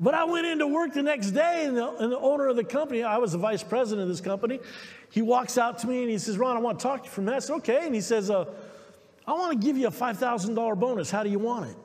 But 0.00 0.14
I 0.14 0.24
went 0.24 0.46
into 0.46 0.66
work 0.66 0.94
the 0.94 1.02
next 1.02 1.32
day, 1.32 1.64
and 1.66 1.76
the, 1.76 1.90
and 1.96 2.12
the, 2.12 2.18
owner 2.18 2.46
of 2.46 2.56
the 2.56 2.64
company, 2.64 3.02
I 3.02 3.18
was 3.18 3.32
the 3.32 3.38
vice 3.38 3.64
president 3.64 4.02
of 4.02 4.08
this 4.08 4.20
company, 4.20 4.60
he 5.10 5.22
walks 5.22 5.58
out 5.58 5.78
to 5.80 5.86
me 5.88 6.02
and 6.02 6.10
he 6.10 6.18
says, 6.18 6.38
Ron, 6.38 6.56
I 6.56 6.60
want 6.60 6.78
to 6.78 6.82
talk 6.82 7.00
to 7.00 7.06
you 7.06 7.10
for 7.10 7.20
a 7.20 7.24
minute. 7.24 7.38
I 7.38 7.40
said, 7.40 7.54
okay. 7.56 7.86
And 7.86 7.94
he 7.94 8.00
says, 8.00 8.30
uh, 8.30 8.44
I 9.26 9.32
want 9.32 9.60
to 9.60 9.66
give 9.66 9.76
you 9.76 9.88
a 9.88 9.90
$5,000 9.90 10.78
bonus. 10.78 11.10
How 11.10 11.22
do 11.22 11.30
you 11.30 11.38
want 11.38 11.70
it? 11.70 11.76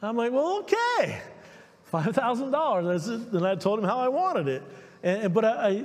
I'm 0.00 0.16
like, 0.16 0.32
well, 0.32 0.58
okay. 0.60 1.20
$5,000. 1.92 3.34
And 3.34 3.46
I 3.46 3.54
told 3.56 3.78
him 3.78 3.84
how 3.84 3.98
I 3.98 4.08
wanted 4.08 4.48
it. 4.48 4.62
And, 5.02 5.34
but 5.34 5.44
I, 5.44 5.50
I, 5.50 5.84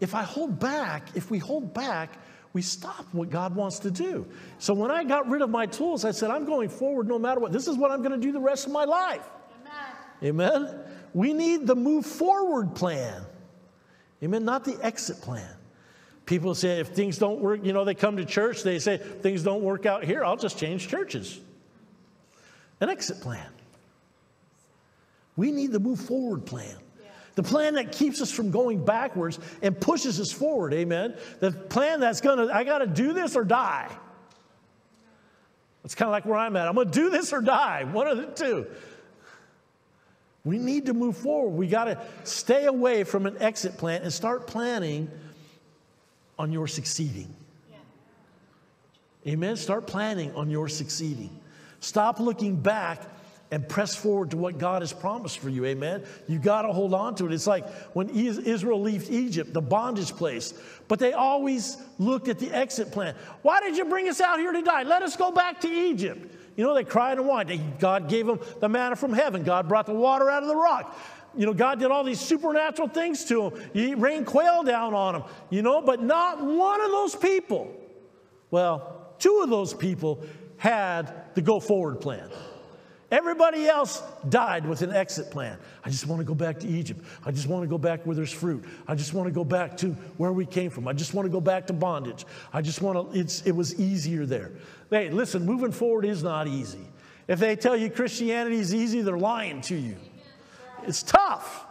if 0.00 0.14
I 0.14 0.22
hold 0.22 0.58
back, 0.58 1.08
if 1.14 1.30
we 1.30 1.38
hold 1.38 1.74
back, 1.74 2.18
we 2.52 2.62
stop 2.62 3.06
what 3.12 3.30
God 3.30 3.54
wants 3.54 3.80
to 3.80 3.90
do. 3.90 4.26
So 4.58 4.72
when 4.74 4.90
I 4.90 5.04
got 5.04 5.28
rid 5.28 5.42
of 5.42 5.50
my 5.50 5.66
tools, 5.66 6.04
I 6.04 6.12
said, 6.12 6.30
I'm 6.30 6.44
going 6.44 6.68
forward 6.68 7.08
no 7.08 7.18
matter 7.18 7.40
what. 7.40 7.52
This 7.52 7.66
is 7.66 7.76
what 7.76 7.90
I'm 7.90 8.00
going 8.00 8.18
to 8.18 8.24
do 8.24 8.32
the 8.32 8.40
rest 8.40 8.66
of 8.66 8.72
my 8.72 8.84
life. 8.84 9.28
Amen? 10.24 10.74
We 11.12 11.32
need 11.32 11.66
the 11.66 11.76
move 11.76 12.06
forward 12.06 12.74
plan. 12.74 13.22
Amen? 14.22 14.44
Not 14.44 14.64
the 14.64 14.78
exit 14.82 15.20
plan. 15.20 15.48
People 16.26 16.54
say 16.54 16.80
if 16.80 16.88
things 16.88 17.18
don't 17.18 17.40
work, 17.40 17.60
you 17.64 17.72
know, 17.72 17.84
they 17.84 17.94
come 17.94 18.16
to 18.16 18.24
church, 18.24 18.62
they 18.62 18.78
say, 18.78 18.96
things 18.96 19.42
don't 19.42 19.62
work 19.62 19.84
out 19.84 20.04
here, 20.04 20.24
I'll 20.24 20.36
just 20.36 20.58
change 20.58 20.88
churches. 20.88 21.38
An 22.80 22.88
exit 22.88 23.20
plan. 23.20 23.46
We 25.36 25.52
need 25.52 25.72
the 25.72 25.80
move 25.80 26.00
forward 26.00 26.46
plan. 26.46 26.76
The 27.34 27.42
plan 27.42 27.74
that 27.74 27.90
keeps 27.90 28.22
us 28.22 28.30
from 28.30 28.52
going 28.52 28.84
backwards 28.84 29.40
and 29.60 29.78
pushes 29.78 30.20
us 30.20 30.30
forward, 30.30 30.72
amen. 30.72 31.16
The 31.40 31.50
plan 31.50 31.98
that's 31.98 32.20
gonna, 32.20 32.46
I 32.52 32.62
gotta 32.62 32.86
do 32.86 33.12
this 33.12 33.34
or 33.34 33.44
die. 33.44 33.90
It's 35.84 35.96
kind 35.96 36.08
of 36.08 36.12
like 36.12 36.24
where 36.24 36.38
I'm 36.38 36.56
at. 36.56 36.68
I'm 36.68 36.76
gonna 36.76 36.90
do 36.90 37.10
this 37.10 37.32
or 37.32 37.40
die, 37.40 37.84
one 37.84 38.06
of 38.06 38.18
the 38.18 38.26
two. 38.26 38.66
We 40.44 40.58
need 40.58 40.86
to 40.86 40.94
move 40.94 41.16
forward. 41.16 41.56
We 41.56 41.66
got 41.66 41.84
to 41.84 41.98
stay 42.24 42.66
away 42.66 43.04
from 43.04 43.26
an 43.26 43.36
exit 43.40 43.78
plan 43.78 44.02
and 44.02 44.12
start 44.12 44.46
planning 44.46 45.10
on 46.38 46.52
your 46.52 46.66
succeeding. 46.66 47.34
Yeah. 47.70 49.32
Amen. 49.32 49.56
Start 49.56 49.86
planning 49.86 50.34
on 50.34 50.50
your 50.50 50.68
succeeding. 50.68 51.30
Stop 51.80 52.20
looking 52.20 52.56
back 52.56 53.02
and 53.50 53.68
press 53.68 53.94
forward 53.94 54.30
to 54.32 54.36
what 54.36 54.58
God 54.58 54.82
has 54.82 54.92
promised 54.92 55.38
for 55.38 55.48
you. 55.48 55.64
Amen. 55.64 56.02
You 56.26 56.38
got 56.38 56.62
to 56.62 56.72
hold 56.72 56.92
on 56.92 57.14
to 57.16 57.26
it. 57.26 57.32
It's 57.32 57.46
like 57.46 57.68
when 57.94 58.08
Israel 58.08 58.80
left 58.80 59.10
Egypt, 59.10 59.52
the 59.52 59.60
bondage 59.62 60.12
place, 60.12 60.54
but 60.88 60.98
they 60.98 61.12
always 61.12 61.76
looked 61.98 62.28
at 62.28 62.38
the 62.38 62.50
exit 62.50 62.90
plan. 62.90 63.14
Why 63.42 63.60
did 63.60 63.76
you 63.76 63.84
bring 63.84 64.08
us 64.08 64.20
out 64.20 64.40
here 64.40 64.52
to 64.52 64.62
die? 64.62 64.82
Let 64.82 65.02
us 65.02 65.16
go 65.16 65.30
back 65.30 65.60
to 65.60 65.68
Egypt. 65.68 66.34
You 66.56 66.64
know, 66.64 66.74
they 66.74 66.84
cried 66.84 67.18
and 67.18 67.26
whined. 67.26 67.78
God 67.78 68.08
gave 68.08 68.26
them 68.26 68.38
the 68.60 68.68
manna 68.68 68.96
from 68.96 69.12
heaven. 69.12 69.42
God 69.42 69.68
brought 69.68 69.86
the 69.86 69.94
water 69.94 70.30
out 70.30 70.42
of 70.42 70.48
the 70.48 70.56
rock. 70.56 70.96
You 71.36 71.46
know, 71.46 71.54
God 71.54 71.80
did 71.80 71.90
all 71.90 72.04
these 72.04 72.20
supernatural 72.20 72.88
things 72.88 73.24
to 73.26 73.48
him. 73.48 73.70
He 73.72 73.94
rained 73.94 74.26
quail 74.26 74.62
down 74.62 74.94
on 74.94 75.14
them, 75.14 75.24
you 75.50 75.62
know, 75.62 75.80
but 75.80 76.00
not 76.02 76.40
one 76.40 76.80
of 76.80 76.90
those 76.90 77.16
people, 77.16 77.74
well, 78.50 79.14
two 79.18 79.40
of 79.42 79.50
those 79.50 79.74
people 79.74 80.24
had 80.58 81.34
the 81.34 81.42
go 81.42 81.58
forward 81.58 82.00
plan. 82.00 82.30
Everybody 83.10 83.66
else 83.66 84.02
died 84.28 84.66
with 84.66 84.82
an 84.82 84.92
exit 84.92 85.30
plan. 85.30 85.58
I 85.84 85.90
just 85.90 86.06
want 86.06 86.20
to 86.20 86.24
go 86.24 86.34
back 86.34 86.58
to 86.60 86.66
Egypt. 86.66 87.04
I 87.24 87.30
just 87.30 87.46
want 87.46 87.62
to 87.62 87.68
go 87.68 87.78
back 87.78 88.04
where 88.06 88.16
there's 88.16 88.32
fruit. 88.32 88.64
I 88.88 88.94
just 88.94 89.12
want 89.12 89.28
to 89.28 89.32
go 89.32 89.44
back 89.44 89.76
to 89.78 89.92
where 90.16 90.32
we 90.32 90.46
came 90.46 90.70
from. 90.70 90.88
I 90.88 90.94
just 90.94 91.14
want 91.14 91.26
to 91.26 91.30
go 91.30 91.40
back 91.40 91.66
to 91.68 91.72
bondage. 91.72 92.24
I 92.52 92.60
just 92.60 92.80
want 92.80 93.12
to, 93.12 93.18
it's, 93.18 93.42
it 93.42 93.52
was 93.52 93.78
easier 93.78 94.26
there. 94.26 94.52
Hey, 94.94 95.10
listen, 95.10 95.44
moving 95.44 95.72
forward 95.72 96.04
is 96.04 96.22
not 96.22 96.46
easy. 96.46 96.86
If 97.26 97.40
they 97.40 97.56
tell 97.56 97.76
you 97.76 97.90
Christianity 97.90 98.60
is 98.60 98.72
easy, 98.72 99.02
they're 99.02 99.18
lying 99.18 99.60
to 99.62 99.74
you. 99.74 99.96
It's 100.86 101.02
tough. 101.02 101.66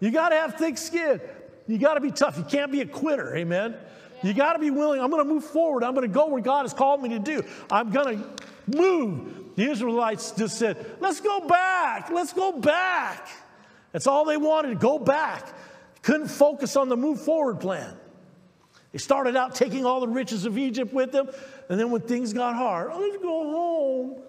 You 0.00 0.10
got 0.10 0.28
to 0.28 0.34
have 0.34 0.56
thick 0.56 0.76
skin. 0.76 1.18
You 1.66 1.78
got 1.78 1.94
to 1.94 2.00
be 2.00 2.10
tough. 2.10 2.36
You 2.36 2.44
can't 2.44 2.70
be 2.70 2.82
a 2.82 2.86
quitter. 2.86 3.34
Amen. 3.34 3.74
You 4.22 4.34
got 4.34 4.52
to 4.52 4.58
be 4.58 4.70
willing. 4.70 5.00
I'm 5.00 5.08
going 5.10 5.26
to 5.26 5.32
move 5.32 5.44
forward. 5.44 5.82
I'm 5.82 5.94
going 5.94 6.06
to 6.06 6.12
go 6.12 6.26
where 6.26 6.42
God 6.42 6.64
has 6.64 6.74
called 6.74 7.02
me 7.02 7.08
to 7.08 7.18
do. 7.18 7.42
I'm 7.70 7.90
going 7.90 8.18
to 8.18 8.76
move. 8.76 9.56
The 9.56 9.64
Israelites 9.70 10.32
just 10.32 10.58
said, 10.58 10.98
Let's 11.00 11.22
go 11.22 11.40
back. 11.48 12.10
Let's 12.10 12.34
go 12.34 12.52
back. 12.52 13.28
That's 13.92 14.06
all 14.06 14.26
they 14.26 14.36
wanted. 14.36 14.78
Go 14.78 14.98
back. 14.98 15.48
Couldn't 16.02 16.28
focus 16.28 16.76
on 16.76 16.90
the 16.90 16.98
move 16.98 17.18
forward 17.18 17.60
plan. 17.60 17.96
They 18.92 18.98
started 18.98 19.36
out 19.36 19.54
taking 19.54 19.84
all 19.84 20.00
the 20.00 20.08
riches 20.08 20.46
of 20.46 20.56
Egypt 20.56 20.92
with 20.92 21.12
them, 21.12 21.28
and 21.68 21.78
then 21.78 21.90
when 21.90 22.00
things 22.00 22.32
got 22.32 22.54
hard, 22.54 22.90
oh, 22.92 22.98
let's 22.98 23.22
go 23.22 23.50
home. 23.50 24.22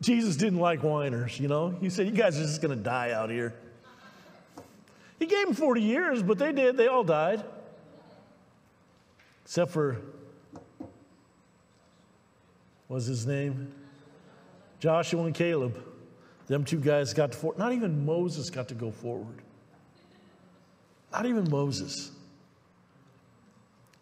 Jesus 0.00 0.36
didn't 0.36 0.58
like 0.58 0.80
whiners, 0.80 1.40
you 1.40 1.48
know. 1.48 1.70
He 1.80 1.88
said, 1.88 2.06
You 2.06 2.12
guys 2.12 2.38
are 2.38 2.42
just 2.42 2.60
to 2.60 2.76
die 2.76 3.12
out 3.12 3.30
here. 3.30 3.54
He 5.18 5.26
gave 5.26 5.46
them 5.46 5.54
40 5.54 5.80
years, 5.80 6.22
but 6.22 6.38
they 6.38 6.52
did. 6.52 6.76
They 6.76 6.88
all 6.88 7.04
died. 7.04 7.42
Except 9.44 9.70
for, 9.70 9.98
what's 12.88 13.06
his 13.06 13.26
name? 13.26 13.72
Joshua 14.80 15.24
and 15.24 15.34
Caleb. 15.34 15.82
Them 16.46 16.64
two 16.64 16.80
guys 16.80 17.14
got 17.14 17.32
to, 17.32 17.38
for- 17.38 17.54
not 17.56 17.72
even 17.72 18.04
Moses 18.04 18.50
got 18.50 18.68
to 18.68 18.74
go 18.74 18.90
forward. 18.90 19.40
Not 21.14 21.26
even 21.26 21.48
Moses. 21.48 22.10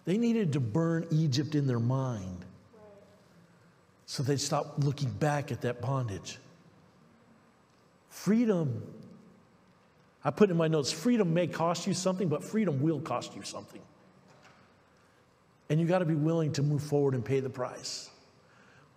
They 0.07 0.17
needed 0.17 0.55
to 0.55 0.61
burn 0.61 1.07
Egypt 1.11 1.55
in 1.55 1.67
their 1.67 1.79
mind 1.79 2.47
so 4.07 4.23
they'd 4.23 4.41
stop 4.41 4.75
looking 4.79 5.11
back 5.11 5.53
at 5.53 5.61
that 5.61 5.83
bondage. 5.83 6.39
Freedom, 8.09 8.83
I 10.25 10.31
put 10.31 10.51
in 10.51 10.57
my 10.57 10.69
notes 10.69 10.91
freedom 10.91 11.35
may 11.35 11.47
cost 11.47 11.87
you 11.87 11.93
something, 11.93 12.29
but 12.29 12.43
freedom 12.43 12.81
will 12.81 13.01
cost 13.01 13.37
you 13.37 13.43
something. 13.43 13.81
And 15.69 15.79
you 15.79 15.87
got 15.87 15.99
to 15.99 16.05
be 16.07 16.15
willing 16.15 16.53
to 16.53 16.63
move 16.63 16.83
forward 16.83 17.15
and 17.15 17.25
pay 17.25 17.41
the 17.41 17.51
price. 17.51 18.11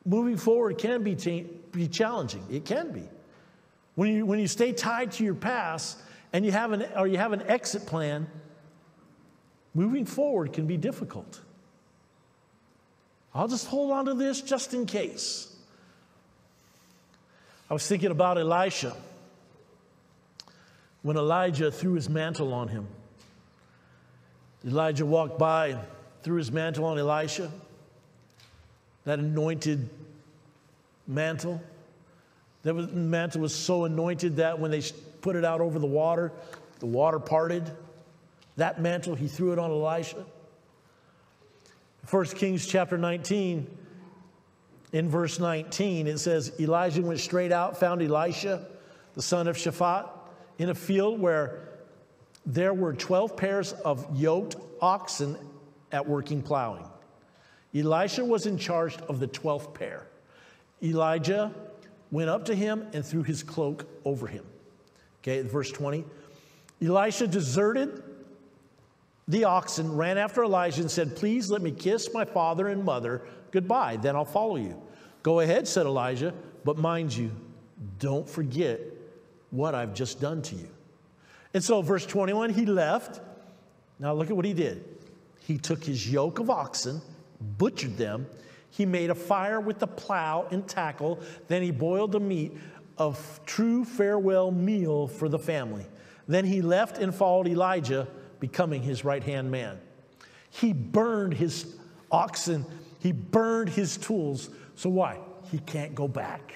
Moving 0.06 0.38
forward 0.38 0.78
can 0.78 1.04
be, 1.04 1.16
cha- 1.16 1.48
be 1.72 1.88
challenging. 1.88 2.46
It 2.50 2.64
can 2.64 2.92
be. 2.92 3.04
When 3.96 4.10
you, 4.10 4.26
when 4.26 4.40
you 4.40 4.48
stay 4.48 4.72
tied 4.72 5.12
to 5.14 5.24
your 5.24 5.36
past 5.36 6.00
and 6.36 6.46
you 6.46 6.52
have 6.52 6.74
an, 6.74 6.86
or 6.98 7.08
you 7.08 7.18
have 7.18 7.32
an 7.32 7.44
exit 7.48 7.86
plan, 7.86 8.28
moving 9.74 10.06
forward 10.06 10.52
can 10.52 10.68
be 10.68 10.76
difficult. 10.76 11.40
I'll 13.34 13.48
just 13.48 13.68
hold 13.68 13.94
on 13.94 14.04
to 14.04 14.14
this 14.14 14.42
just 14.42 14.74
in 14.74 14.86
case. 14.86 15.56
I 17.70 17.74
was 17.74 17.88
thinking 17.88 18.12
about 18.12 18.38
Elisha 18.38 18.98
when 21.04 21.16
Elijah 21.16 21.72
threw 21.72 21.94
his 21.94 22.10
mantle 22.10 22.54
on 22.54 22.68
him. 22.68 22.86
Elijah 24.68 25.06
walked 25.06 25.40
by 25.40 25.68
and 25.68 25.80
threw 26.22 26.36
his 26.36 26.52
mantle 26.52 26.84
on 26.84 27.00
Elisha, 27.00 27.50
that 29.06 29.20
anointed 29.20 29.90
mantle. 31.08 31.64
That 32.64 32.76
was, 32.76 32.92
mantle 32.92 33.40
was 33.40 33.56
so 33.56 33.86
anointed 33.86 34.36
that 34.36 34.60
when 34.60 34.72
they 34.72 34.82
put 35.26 35.36
it 35.36 35.44
out 35.44 35.60
over 35.60 35.80
the 35.80 35.88
water, 35.88 36.32
the 36.78 36.86
water 36.86 37.18
parted. 37.18 37.72
That 38.58 38.80
mantle, 38.80 39.16
he 39.16 39.28
threw 39.28 39.54
it 39.54 39.58
on 39.58 39.72
Elisha. 39.72 40.24
1 42.12 42.26
Kings 42.26 42.68
chapter 42.68 42.96
19, 42.96 43.66
in 44.94 45.10
verse 45.10 45.40
19, 45.40 46.06
it 46.06 46.20
says, 46.20 46.52
Elijah 46.60 47.02
went 47.02 47.20
straight 47.20 47.52
out, 47.52 47.80
found 47.80 48.04
Elisha, 48.04 48.68
the 49.16 49.22
son 49.24 49.48
of 49.48 49.58
Shaphat, 49.58 50.08
in 50.60 50.70
a 50.70 50.76
field 50.76 51.20
where 51.20 51.70
there 52.46 52.76
were 52.76 52.94
12 52.94 53.36
pairs 53.36 53.74
of 53.74 54.06
yoked 54.16 54.58
oxen 54.80 55.36
at 55.92 56.08
working 56.08 56.44
plowing. 56.44 56.86
Elisha 57.74 58.24
was 58.24 58.46
in 58.46 58.60
charge 58.60 58.96
of 59.10 59.20
the 59.20 59.28
12th 59.28 59.74
pair. 59.74 60.06
Elijah 60.84 61.52
went 62.12 62.30
up 62.30 62.46
to 62.46 62.54
him 62.54 62.86
and 62.94 63.04
threw 63.04 63.24
his 63.24 63.42
cloak 63.42 63.88
over 64.06 64.28
him. 64.28 64.46
Okay, 65.28 65.42
verse 65.42 65.72
20. 65.72 66.06
Elisha 66.84 67.26
deserted 67.26 68.04
the 69.28 69.46
oxen 69.46 69.96
ran 69.96 70.20
after 70.20 70.44
Elijah 70.44 70.82
and 70.82 70.92
said, 70.92 71.16
Please 71.16 71.50
let 71.50 71.64
me 71.64 71.72
kiss 71.72 72.14
my 72.14 72.26
father 72.26 72.68
and 72.68 72.84
mother 72.84 73.24
goodbye, 73.50 73.98
then 73.98 74.16
I'll 74.16 74.24
follow 74.26 74.58
you. 74.58 74.80
Go 75.24 75.40
ahead, 75.40 75.68
said 75.68 75.86
Elijah, 75.86 76.34
but 76.64 76.78
mind 76.78 77.16
you, 77.16 77.32
don't 77.98 78.30
forget 78.30 78.82
what 79.50 79.74
I've 79.74 79.94
just 79.94 80.22
done 80.22 80.42
to 80.44 80.56
you. 80.56 80.68
And 81.54 81.64
so, 81.64 81.82
verse 81.82 82.06
21, 82.06 82.52
he 82.52 82.66
left. 82.66 83.22
Now, 83.98 84.14
look 84.14 84.30
at 84.30 84.36
what 84.36 84.46
he 84.46 84.54
did. 84.54 84.84
He 85.40 85.58
took 85.58 85.84
his 85.84 86.12
yoke 86.12 86.40
of 86.40 86.50
oxen, 86.50 87.02
butchered 87.58 87.98
them. 87.98 88.28
He 88.70 88.86
made 88.86 89.10
a 89.10 89.16
fire 89.16 89.62
with 89.62 89.80
the 89.80 89.88
plow 89.88 90.48
and 90.52 90.68
tackle. 90.68 91.22
Then 91.48 91.64
he 91.64 91.72
boiled 91.72 92.12
the 92.12 92.20
meat 92.20 92.52
of 92.98 93.40
true 93.46 93.84
farewell 93.86 94.52
meal 94.52 95.08
for 95.08 95.30
the 95.30 95.40
family. 95.40 95.86
Then 96.28 96.46
he 96.46 96.62
left 96.62 96.98
and 96.98 97.14
followed 97.14 97.48
Elijah 97.48 98.08
becoming 98.40 98.82
his 98.82 99.06
right 99.06 99.24
hand 99.24 99.52
man. 99.52 99.80
He 100.50 100.74
burned 100.74 101.34
his 101.34 101.76
oxen, 102.12 102.66
he 103.00 103.12
burned 103.12 103.70
his 103.70 103.98
tools. 103.98 104.50
So, 104.76 104.90
why? 104.90 105.20
He 105.52 105.60
can't 105.60 105.96
go 105.96 106.08
back. 106.08 106.54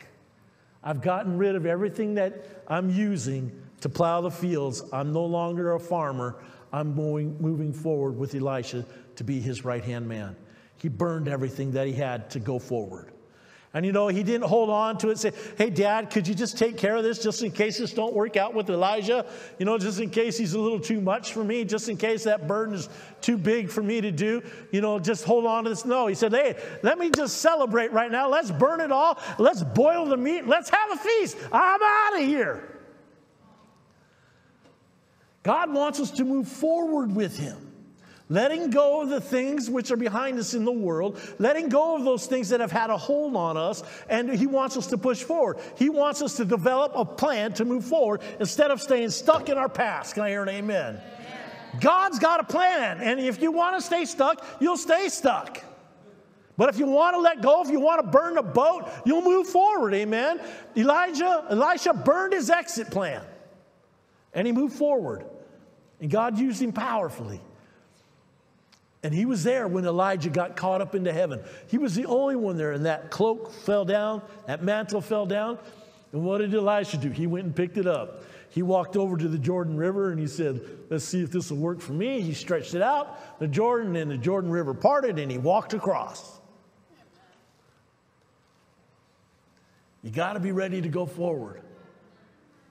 I've 0.84 1.02
gotten 1.02 1.38
rid 1.38 1.56
of 1.56 1.66
everything 1.66 2.16
that 2.16 2.64
I'm 2.68 2.90
using 2.90 3.52
to 3.82 3.90
plow 3.90 4.22
the 4.22 4.32
fields. 4.32 4.84
I'm 4.92 5.14
no 5.14 5.26
longer 5.26 5.74
a 5.74 5.80
farmer. 5.80 6.38
I'm 6.72 6.96
moving, 6.96 7.38
moving 7.40 7.74
forward 7.74 8.18
with 8.18 8.36
Elisha 8.36 8.86
to 9.16 9.24
be 9.24 9.40
his 9.40 9.66
right 9.66 9.84
hand 9.84 10.08
man. 10.08 10.36
He 10.78 10.88
burned 10.88 11.28
everything 11.28 11.72
that 11.72 11.88
he 11.88 11.94
had 11.94 12.30
to 12.32 12.40
go 12.40 12.60
forward. 12.60 13.12
And 13.74 13.86
you 13.86 13.92
know, 13.92 14.08
he 14.08 14.24
didn't 14.24 14.48
hold 14.48 14.72
on 14.72 14.98
to 15.00 15.10
it 15.10 15.20
say, 15.20 15.32
hey, 15.58 15.70
dad, 15.70 16.10
could 16.10 16.28
you 16.28 16.34
just 16.34 16.58
take 16.58 16.76
care 16.76 16.96
of 16.96 17.04
this 17.04 17.22
just 17.22 17.44
in 17.44 17.52
case 17.52 17.78
this 17.78 17.94
don't 17.94 18.16
work 18.16 18.36
out 18.36 18.56
with 18.56 18.68
Elijah? 18.70 19.28
You 19.60 19.66
know, 19.66 19.78
just 19.78 20.00
in 20.00 20.10
case 20.10 20.38
he's 20.38 20.54
a 20.54 20.60
little 20.60 20.80
too 20.80 21.00
much 21.00 21.34
for 21.34 21.44
me, 21.44 21.64
just 21.66 21.88
in 21.88 21.96
case 21.96 22.24
that 22.24 22.48
burden 22.48 22.74
is 22.74 22.90
too 23.22 23.38
big 23.38 23.70
for 23.70 23.84
me 23.84 24.02
to 24.02 24.12
do, 24.12 24.42
you 24.72 24.82
know, 24.82 24.98
just 24.98 25.24
hold 25.24 25.46
on 25.46 25.66
to 25.66 25.70
this. 25.70 25.86
No, 25.86 26.08
he 26.08 26.16
said, 26.16 26.32
hey, 26.32 26.56
let 26.82 26.98
me 26.98 27.12
just 27.12 27.42
celebrate 27.42 27.92
right 27.92 28.12
now. 28.12 28.28
Let's 28.28 28.50
burn 28.50 28.82
it 28.82 28.92
all. 28.92 29.20
Let's 29.38 29.62
boil 29.62 30.06
the 30.06 30.18
meat. 30.18 30.48
Let's 30.48 30.72
have 30.72 30.92
a 30.92 30.98
feast. 30.98 31.38
I'm 31.52 31.80
out 31.84 32.20
of 32.20 32.28
here. 32.28 32.64
God 35.44 35.72
wants 35.72 36.00
us 36.00 36.10
to 36.12 36.26
move 36.26 36.48
forward 36.48 37.16
with 37.16 37.38
him 37.38 37.69
letting 38.30 38.70
go 38.70 39.02
of 39.02 39.10
the 39.10 39.20
things 39.20 39.70
which 39.70 39.92
are 39.92 39.98
behind 39.98 40.40
us 40.40 40.54
in 40.54 40.64
the 40.64 40.72
world, 40.72 41.20
letting 41.40 41.68
go 41.68 41.98
of 41.98 42.04
those 42.04 42.28
things 42.28 42.50
that 42.50 42.60
have 42.60 42.72
had 42.72 42.90
a 42.90 42.98
hold 42.98 43.36
on 43.36 43.58
us, 43.58 43.84
and 44.08 44.32
He 44.32 44.48
wants 44.48 44.78
us 44.78 44.88
to 44.88 44.98
push 44.98 45.24
forward. 45.24 45.58
He 45.76 45.90
wants 45.90 46.22
us 46.22 46.38
to 46.38 46.46
develop 46.46 46.94
a 46.96 47.04
plan 47.04 47.54
to 47.54 47.66
move 47.66 47.86
forward 47.86 48.22
instead 48.40 48.72
of 48.72 48.82
staying 48.82 49.10
stuck 49.10 49.50
in 49.50 49.58
our 49.58 49.70
past. 49.70 50.14
Can 50.14 50.24
I 50.24 50.30
hear 50.30 50.44
an 50.44 50.50
amen? 50.50 50.96
amen. 50.96 51.80
God's 51.82 52.20
got 52.20 52.40
a 52.40 52.44
plan, 52.44 53.00
and 53.02 53.20
if 53.20 53.42
you 53.42 53.52
want 53.52 53.76
to 53.78 53.82
stay 53.82 54.06
stuck, 54.06 54.46
you'll 54.60 54.78
stay 54.78 55.10
stuck. 55.10 55.64
But 56.56 56.68
if 56.68 56.78
you 56.78 56.88
want 56.88 57.16
to 57.16 57.22
let 57.22 57.42
go, 57.42 57.62
if 57.64 57.70
you 57.70 57.80
want 57.80 58.04
to 58.04 58.12
burn 58.12 58.36
the 58.36 58.44
boat, 58.44 58.90
you'll 59.06 59.22
move 59.22 59.48
forward, 59.48 59.94
amen. 59.94 60.42
Elijah, 60.76 61.46
Elisha 61.50 61.94
burned 61.94 62.34
his 62.34 62.50
exit 62.50 62.92
plan 62.92 63.24
and 64.34 64.46
he 64.46 64.52
moved 64.52 64.76
forward. 64.76 65.26
And 66.02 66.12
God 66.12 66.38
used 66.38 66.62
him 66.62 66.74
powerfully. 66.74 67.40
And 69.02 69.14
he 69.14 69.26
was 69.26 69.44
there 69.44 69.68
when 69.68 69.86
Elijah 69.86 70.30
got 70.30 70.58
caught 70.58 70.82
up 70.82 70.94
into 70.94 71.14
heaven. 71.14 71.42
He 71.68 71.78
was 71.78 71.96
the 71.96 72.06
only 72.06 72.36
one 72.36 72.58
there, 72.58 72.74
and 72.74 72.86
that 72.86 73.10
cloak 73.10 73.52
fell 73.52 73.86
down, 73.86 74.22
that 74.46 74.62
mantle 74.62 75.00
fell 75.00 75.26
down. 75.26 75.58
And 76.12 76.24
what 76.24 76.40
did 76.40 76.54
Elisha 76.54 76.98
do? 76.98 77.10
He 77.10 77.28
went 77.28 77.46
and 77.46 77.56
picked 77.56 77.78
it 77.78 77.88
up. 77.88 78.24
He 78.50 78.62
walked 78.64 78.98
over 78.98 79.16
to 79.16 79.28
the 79.28 79.38
Jordan 79.38 79.78
River 79.78 80.12
and 80.12 80.20
he 80.20 80.26
said, 80.26 80.60
Let's 80.90 81.06
see 81.06 81.22
if 81.22 81.30
this 81.30 81.52
will 81.52 81.60
work 81.60 81.82
for 81.82 81.94
me. 81.94 82.22
He 82.22 82.34
stretched 82.34 82.74
it 82.74 82.82
out, 82.82 83.40
the 83.40 83.48
Jordan, 83.48 83.96
and 83.96 84.10
the 84.10 84.18
Jordan 84.18 84.50
River 84.50 84.74
parted, 84.74 85.20
and 85.20 85.32
he 85.32 85.38
walked 85.38 85.74
across. 85.74 86.40
You 90.02 90.10
got 90.10 90.34
to 90.34 90.40
be 90.40 90.52
ready 90.52 90.82
to 90.82 90.90
go 90.90 91.06
forward. 91.06 91.62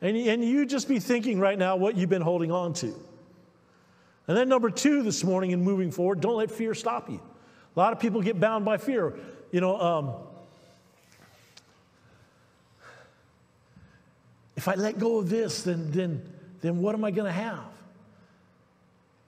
And, 0.01 0.17
and 0.17 0.45
you 0.45 0.67
just 0.67 0.89
be 0.89 0.99
thinking 0.99 1.39
right 1.39 1.59
now 1.59 1.77
what 1.77 1.97
you've 1.97 2.11
been 2.11 2.23
holding 2.23 2.51
on 2.51 2.73
to. 2.75 2.95
And 4.29 4.37
then, 4.37 4.49
number 4.49 4.69
two 4.69 5.03
this 5.03 5.25
morning 5.25 5.55
and 5.55 5.63
moving 5.63 5.91
forward, 5.91 6.21
don't 6.21 6.37
let 6.37 6.51
fear 6.51 6.75
stop 6.75 7.09
you. 7.09 7.21
A 7.75 7.81
lot 7.81 7.95
of 7.95 7.99
people 7.99 8.21
get 8.21 8.39
bound 8.39 8.65
by 8.65 8.77
fear. 8.77 9.15
You 9.51 9.63
know, 9.63 9.81
um, 9.81 10.15
if 14.55 14.69
I 14.69 14.75
let 14.75 14.99
go 14.99 15.19
of 15.19 15.31
this, 15.31 15.63
then, 15.63 15.91
then, 15.93 16.23
then 16.61 16.83
what 16.83 16.95
am 16.95 17.05
I 17.05 17.11
going 17.11 17.25
to 17.27 17.33
have? 17.33 17.65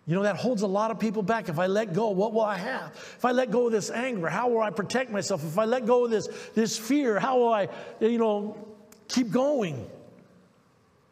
You 0.06 0.16
know, 0.16 0.24
that 0.24 0.36
holds 0.36 0.62
a 0.62 0.66
lot 0.66 0.90
of 0.90 0.98
people 0.98 1.22
back. 1.22 1.48
If 1.48 1.58
I 1.58 1.66
let 1.66 1.94
go, 1.94 2.10
what 2.10 2.34
will 2.34 2.42
I 2.42 2.56
have? 2.56 2.90
If 2.92 3.24
I 3.24 3.30
let 3.30 3.50
go 3.50 3.66
of 3.66 3.72
this 3.72 3.90
anger, 3.90 4.28
how 4.28 4.48
will 4.48 4.60
I 4.60 4.70
protect 4.70 5.10
myself? 5.10 5.44
If 5.44 5.56
I 5.56 5.64
let 5.64 5.86
go 5.86 6.04
of 6.04 6.10
this, 6.10 6.26
this 6.54 6.76
fear, 6.76 7.18
how 7.18 7.38
will 7.38 7.52
I, 7.52 7.68
you 8.00 8.18
know, 8.18 8.68
keep 9.08 9.30
going? 9.30 9.88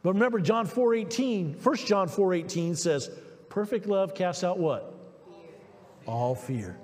But 0.03 0.15
remember, 0.15 0.41
John 0.41 0.67
4 0.67 0.95
18, 0.95 1.55
1 1.55 1.77
John 1.77 2.09
4 2.09 2.35
18 2.35 2.75
says, 2.75 3.11
perfect 3.49 3.87
love 3.87 4.15
casts 4.15 4.45
out 4.45 4.59
what? 4.59 4.95
Fear. 5.27 5.51
All 6.07 6.35
fear. 6.35 6.79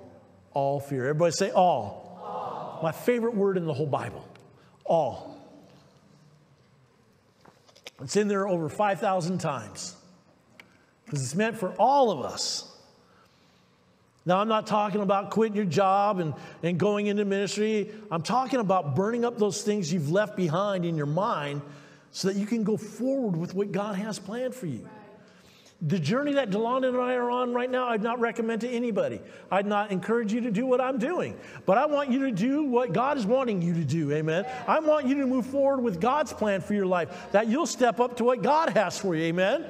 All 0.53 0.79
fear. 0.79 1.03
Everybody 1.03 1.31
say 1.31 1.51
all. 1.51 2.19
all. 2.23 2.79
My 2.83 2.91
favorite 2.91 3.35
word 3.35 3.57
in 3.57 3.65
the 3.65 3.73
whole 3.73 3.87
Bible. 3.87 4.27
All. 4.85 5.35
It's 8.01 8.15
in 8.15 8.27
there 8.27 8.47
over 8.47 8.69
5,000 8.69 9.37
times 9.37 9.95
because 11.05 11.23
it's 11.23 11.35
meant 11.35 11.57
for 11.57 11.69
all 11.79 12.11
of 12.11 12.25
us. 12.25 12.71
Now, 14.25 14.39
I'm 14.39 14.47
not 14.47 14.65
talking 14.65 15.01
about 15.01 15.29
quitting 15.29 15.55
your 15.55 15.65
job 15.65 16.19
and, 16.19 16.33
and 16.63 16.79
going 16.79 17.07
into 17.07 17.25
ministry. 17.25 17.91
I'm 18.09 18.23
talking 18.23 18.59
about 18.59 18.95
burning 18.95 19.23
up 19.23 19.37
those 19.37 19.61
things 19.61 19.93
you've 19.93 20.11
left 20.11 20.35
behind 20.35 20.83
in 20.83 20.97
your 20.97 21.05
mind 21.05 21.61
so 22.11 22.29
that 22.29 22.35
you 22.35 22.47
can 22.47 22.63
go 22.63 22.75
forward 22.75 23.35
with 23.37 23.53
what 23.53 23.71
God 23.71 23.95
has 23.95 24.17
planned 24.17 24.55
for 24.55 24.65
you. 24.65 24.87
The 25.87 25.99
journey 25.99 26.33
that 26.33 26.49
Delonda 26.49 26.87
and 26.87 26.97
I 26.97 27.13
are 27.13 27.29
on 27.29 27.53
right 27.53 27.69
now, 27.69 27.87
I'd 27.89 28.01
not 28.01 28.19
recommend 28.19 28.61
to 28.61 28.69
anybody. 28.69 29.21
I'd 29.51 29.67
not 29.67 29.91
encourage 29.91 30.33
you 30.33 30.41
to 30.41 30.49
do 30.49 30.65
what 30.65 30.81
I'm 30.81 30.97
doing. 30.97 31.37
But 31.67 31.77
I 31.77 31.85
want 31.85 32.09
you 32.09 32.25
to 32.25 32.31
do 32.31 32.63
what 32.63 32.91
God 32.91 33.19
is 33.19 33.25
wanting 33.27 33.61
you 33.61 33.75
to 33.75 33.83
do. 33.83 34.11
Amen. 34.11 34.47
I 34.67 34.79
want 34.79 35.05
you 35.05 35.13
to 35.19 35.27
move 35.27 35.45
forward 35.45 35.81
with 35.81 36.01
God's 36.01 36.33
plan 36.33 36.61
for 36.61 36.73
your 36.73 36.87
life, 36.87 37.31
that 37.33 37.47
you'll 37.47 37.67
step 37.67 37.99
up 37.99 38.17
to 38.17 38.23
what 38.23 38.41
God 38.41 38.69
has 38.69 38.97
for 38.97 39.13
you. 39.15 39.25
Amen. 39.25 39.65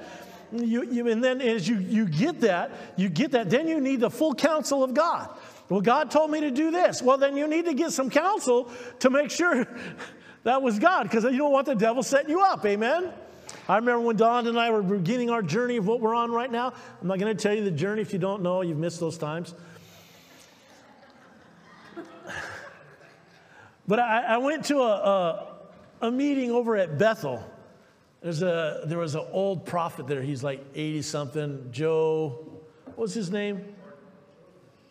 You, 0.53 0.89
you, 0.89 1.09
and 1.09 1.21
then 1.21 1.41
as 1.41 1.67
you, 1.67 1.79
you 1.79 2.07
get 2.07 2.39
that, 2.41 2.71
you 2.95 3.09
get 3.09 3.31
that, 3.31 3.49
then 3.49 3.67
you 3.67 3.81
need 3.81 3.99
the 3.99 4.09
full 4.09 4.35
counsel 4.35 4.85
of 4.85 4.93
God. 4.93 5.29
Well, 5.67 5.81
God 5.81 6.11
told 6.11 6.31
me 6.31 6.39
to 6.41 6.51
do 6.51 6.71
this. 6.71 7.01
Well, 7.01 7.17
then 7.17 7.35
you 7.35 7.45
need 7.45 7.65
to 7.65 7.73
get 7.73 7.91
some 7.91 8.09
counsel 8.09 8.71
to 8.99 9.09
make 9.09 9.31
sure 9.31 9.67
that 10.43 10.61
was 10.61 10.79
God, 10.79 11.03
because 11.03 11.25
you 11.25 11.39
don't 11.39 11.51
want 11.51 11.65
the 11.65 11.75
devil 11.75 12.03
setting 12.03 12.29
you 12.29 12.39
up. 12.39 12.65
Amen. 12.65 13.11
I 13.67 13.77
remember 13.77 14.01
when 14.01 14.15
Don 14.15 14.47
and 14.47 14.59
I 14.59 14.69
were 14.69 14.83
beginning 14.83 15.29
our 15.29 15.41
journey 15.41 15.77
of 15.77 15.87
what 15.87 15.99
we're 15.99 16.15
on 16.15 16.31
right 16.31 16.51
now. 16.51 16.73
I'm 17.01 17.07
not 17.07 17.19
going 17.19 17.35
to 17.35 17.41
tell 17.41 17.53
you 17.53 17.63
the 17.63 17.71
journey 17.71 18.01
if 18.01 18.13
you 18.13 18.19
don't 18.19 18.43
know, 18.43 18.61
you've 18.61 18.77
missed 18.77 18.99
those 18.99 19.17
times. 19.17 19.53
But 23.87 23.99
I, 23.99 24.23
I 24.23 24.37
went 24.37 24.65
to 24.65 24.79
a, 24.79 24.93
a, 26.01 26.07
a 26.07 26.11
meeting 26.11 26.49
over 26.49 26.75
at 26.75 26.97
Bethel 26.97 27.43
there's 28.25 28.41
a, 28.41 28.81
there 28.87 28.97
was 28.97 29.13
an 29.13 29.23
old 29.31 29.67
prophet 29.67 30.07
there. 30.07 30.23
He's 30.23 30.43
like 30.43 30.59
80 30.73 31.03
something. 31.03 31.69
Joe, 31.71 32.43
what 32.85 32.97
was 32.97 33.13
his 33.13 33.29
name? 33.29 33.57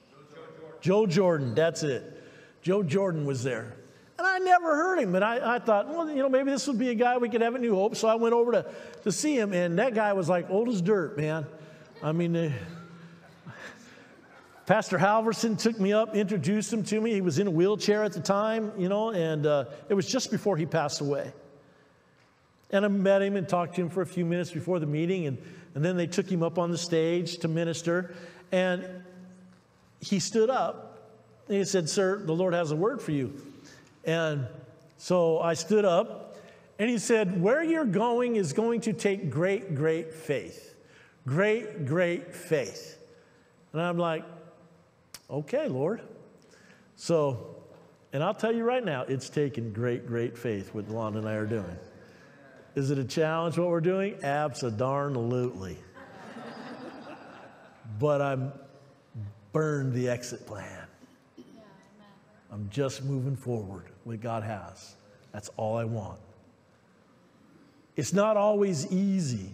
Joe 0.09 0.21
Jordan. 0.33 0.78
Joe 0.81 1.07
Jordan, 1.07 1.54
that's 1.57 1.83
it. 1.83 2.23
Joe 2.62 2.85
Jordan 2.85 3.26
was 3.26 3.43
there. 3.43 3.75
And 4.18 4.26
I 4.26 4.38
never 4.38 4.75
heard 4.75 4.99
him. 5.00 5.14
And 5.14 5.25
I, 5.25 5.56
I 5.56 5.59
thought, 5.59 5.88
well, 5.88 6.09
you 6.09 6.16
know, 6.16 6.28
maybe 6.28 6.50
this 6.50 6.66
would 6.68 6.78
be 6.78 6.90
a 6.90 6.94
guy 6.94 7.16
we 7.18 7.28
could 7.28 7.40
have 7.40 7.54
a 7.54 7.59
New 7.59 7.75
Hope. 7.75 7.97
So 7.97 8.06
I 8.06 8.14
went 8.14 8.35
over 8.35 8.52
to, 8.52 8.66
to 9.02 9.12
see 9.12 9.37
him. 9.37 9.52
And 9.52 9.78
that 9.78 9.94
guy 9.94 10.12
was 10.12 10.28
like 10.28 10.49
old 10.50 10.69
as 10.69 10.80
dirt, 10.80 11.17
man. 11.17 11.47
I 12.02 12.12
mean, 12.12 12.36
uh, 12.36 12.52
Pastor 14.67 14.99
Halverson 14.99 15.58
took 15.58 15.78
me 15.78 15.93
up, 15.93 16.15
introduced 16.15 16.73
him 16.73 16.84
to 16.84 17.00
me. 17.00 17.12
He 17.12 17.21
was 17.21 17.38
in 17.38 17.47
a 17.47 17.50
wheelchair 17.50 18.02
at 18.02 18.12
the 18.12 18.21
time, 18.21 18.73
you 18.78 18.88
know, 18.88 19.10
and 19.10 19.47
uh, 19.47 19.67
it 19.88 19.95
was 19.95 20.06
just 20.06 20.30
before 20.30 20.56
he 20.56 20.65
passed 20.65 21.00
away. 21.00 21.32
And 22.71 22.84
I 22.84 22.88
met 22.88 23.21
him 23.21 23.36
and 23.36 23.49
talked 23.49 23.75
to 23.76 23.82
him 23.82 23.91
for 23.91 24.00
a 24.00 24.06
few 24.06 24.25
minutes 24.25 24.50
before 24.50 24.78
the 24.78 24.86
meeting. 24.86 25.26
And, 25.26 25.38
and 25.75 25.84
then 25.84 25.97
they 25.97 26.06
took 26.06 26.30
him 26.30 26.43
up 26.43 26.58
on 26.58 26.71
the 26.71 26.78
stage 26.78 27.38
to 27.38 27.49
minister. 27.49 28.15
And 28.52 28.86
he 30.00 30.19
stood 30.19 30.50
up 30.50 31.10
and 31.49 31.58
he 31.58 31.65
said, 31.65 31.88
Sir, 31.88 32.19
the 32.25 32.32
Lord 32.32 32.54
has 32.54 32.71
a 32.71 32.76
word 32.76 33.02
for 33.02 33.12
you. 33.12 33.34
And 34.06 34.47
so 34.97 35.40
I 35.40 35.54
stood 35.54 35.84
up 35.84 36.36
and 36.78 36.90
he 36.90 36.99
said, 36.99 37.40
Where 37.40 37.62
you're 37.62 37.84
going 37.84 38.36
is 38.36 38.52
going 38.52 38.80
to 38.82 38.93
take 38.93 39.30
great, 39.30 39.75
great 39.75 40.12
faith. 40.12 40.75
Great, 41.26 41.86
great 41.86 42.34
faith. 42.34 42.99
And 43.73 43.80
I'm 43.80 43.99
like, 43.99 44.25
Okay, 45.30 45.69
Lord. 45.69 46.02
So, 46.97 47.56
and 48.12 48.23
I'll 48.23 48.34
tell 48.34 48.54
you 48.54 48.62
right 48.62 48.84
now, 48.84 49.02
it's 49.02 49.28
taken 49.28 49.73
great, 49.73 50.06
great 50.06 50.36
faith 50.38 50.75
what 50.75 50.88
Lon 50.88 51.17
and 51.17 51.28
I 51.28 51.34
are 51.34 51.47
doing. 51.47 51.76
Is 52.75 52.90
it 52.90 52.99
a 52.99 53.04
challenge 53.04 53.56
what 53.56 53.69
we're 53.69 53.80
doing? 53.80 54.17
Absolutely. 54.23 55.78
but 57.99 58.21
I'm 58.21 58.52
burned 59.52 59.93
the 59.93 60.08
exit 60.08 60.47
plan. 60.47 60.83
I'm 62.54 62.71
just 62.71 63.02
moving 63.02 63.34
forward 63.34 63.86
with 64.04 64.23
God 64.23 64.45
has. 64.45 64.95
That's 65.32 65.50
all 65.56 65.76
I 65.76 65.82
want. 65.82 66.21
It's 67.97 68.12
not 68.12 68.36
always 68.36 68.86
easy, 68.93 69.50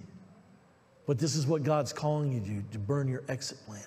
but 1.06 1.18
this 1.18 1.34
is 1.34 1.46
what 1.46 1.62
God's 1.62 1.94
calling 1.94 2.30
you 2.30 2.40
to 2.40 2.46
do, 2.46 2.64
to 2.72 2.78
burn 2.78 3.08
your 3.08 3.22
exit 3.26 3.56
plan. 3.64 3.80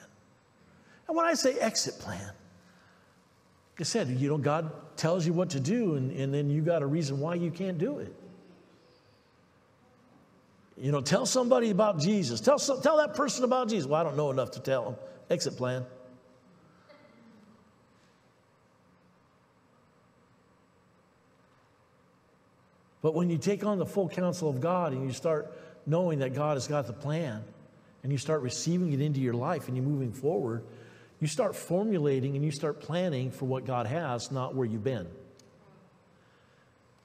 And 1.07 1.15
when 1.15 1.27
I 1.27 1.35
say 1.35 1.53
exit 1.59 1.99
plan, 1.99 2.25
like 2.25 3.81
I 3.81 3.83
said, 3.83 4.07
you 4.07 4.29
know, 4.29 4.39
God 4.39 4.71
tells 4.97 5.27
you 5.27 5.33
what 5.33 5.51
to 5.51 5.59
do, 5.59 5.93
and, 5.93 6.11
and 6.11 6.33
then 6.33 6.49
you 6.49 6.63
got 6.63 6.81
a 6.81 6.87
reason 6.87 7.19
why 7.19 7.35
you 7.35 7.51
can't 7.51 7.77
do 7.77 7.99
it. 7.99 8.15
You 10.75 10.91
know, 10.91 11.01
tell 11.01 11.27
somebody 11.27 11.69
about 11.69 11.99
Jesus. 11.99 12.41
Tell, 12.41 12.57
tell 12.57 12.97
that 12.97 13.13
person 13.13 13.43
about 13.43 13.69
Jesus. 13.69 13.87
Well, 13.87 14.01
I 14.01 14.03
don't 14.03 14.17
know 14.17 14.31
enough 14.31 14.49
to 14.51 14.59
tell 14.59 14.85
them. 14.85 14.95
Exit 15.29 15.55
plan. 15.55 15.85
But 23.03 23.13
when 23.13 23.29
you 23.29 23.37
take 23.37 23.63
on 23.65 23.77
the 23.77 23.85
full 23.85 24.09
counsel 24.09 24.49
of 24.49 24.61
God 24.61 24.93
and 24.93 25.05
you 25.05 25.11
start 25.11 25.55
knowing 25.85 26.19
that 26.19 26.33
God 26.33 26.55
has 26.55 26.67
got 26.67 26.87
the 26.87 26.93
plan 26.93 27.43
and 28.01 28.11
you 28.11 28.17
start 28.17 28.41
receiving 28.41 28.93
it 28.93 29.01
into 29.01 29.19
your 29.19 29.33
life 29.33 29.67
and 29.67 29.75
you're 29.75 29.85
moving 29.85 30.13
forward, 30.13 30.63
you 31.19 31.27
start 31.27 31.53
formulating 31.55 32.35
and 32.35 32.43
you 32.43 32.51
start 32.51 32.79
planning 32.79 33.29
for 33.29 33.45
what 33.45 33.65
God 33.65 33.87
has, 33.87 34.31
not 34.31 34.55
where 34.55 34.65
you've 34.65 34.85
been. 34.85 35.05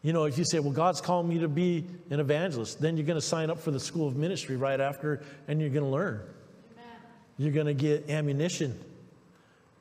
You 0.03 0.13
know, 0.13 0.25
if 0.25 0.39
you 0.39 0.45
say, 0.45 0.61
well, 0.61 0.73
God's 0.73 1.01
calling 1.01 1.29
me 1.29 1.41
to 1.41 1.49
be 1.49 1.85
an 2.11 2.21
evangelist, 2.21 2.81
then 2.81 2.97
you're 2.97 3.07
going 3.07 3.19
to 3.19 3.27
sign 3.27 3.51
up 3.51 3.59
for 3.59 3.73
the 3.73 3.81
school 3.81 4.07
of 4.07 4.17
ministry 4.17 4.55
right 4.55 4.81
after 4.81 5.21
and 5.49 5.61
you're 5.61 5.71
going 5.71 5.85
to 5.85 5.91
learn. 5.91 6.23
Amen. 6.73 6.97
You're 7.39 7.53
going 7.53 7.67
to 7.67 7.75
get 7.75 8.09
ammunition 8.09 8.79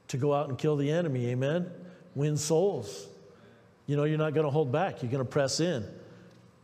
to 0.07 0.17
go 0.17 0.33
out 0.33 0.49
and 0.49 0.57
kill 0.57 0.77
the 0.77 0.89
enemy. 0.89 1.27
Amen. 1.27 1.69
Win 2.15 2.37
souls. 2.37 3.07
You 3.85 3.95
know, 3.95 4.05
you're 4.05 4.17
not 4.17 4.33
going 4.33 4.45
to 4.45 4.51
hold 4.51 4.71
back, 4.71 5.03
you're 5.03 5.11
going 5.11 5.23
to 5.23 5.29
press 5.29 5.59
in. 5.59 5.85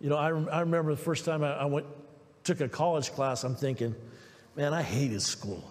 You 0.03 0.09
know, 0.09 0.17
I, 0.17 0.27
I 0.27 0.59
remember 0.59 0.93
the 0.93 1.01
first 1.01 1.23
time 1.23 1.45
I, 1.45 1.53
I 1.53 1.65
went, 1.65 1.85
took 2.43 2.59
a 2.59 2.67
college 2.67 3.13
class, 3.13 3.45
I'm 3.45 3.55
thinking, 3.55 3.95
man, 4.53 4.73
I 4.73 4.81
hated 4.81 5.21
school. 5.21 5.63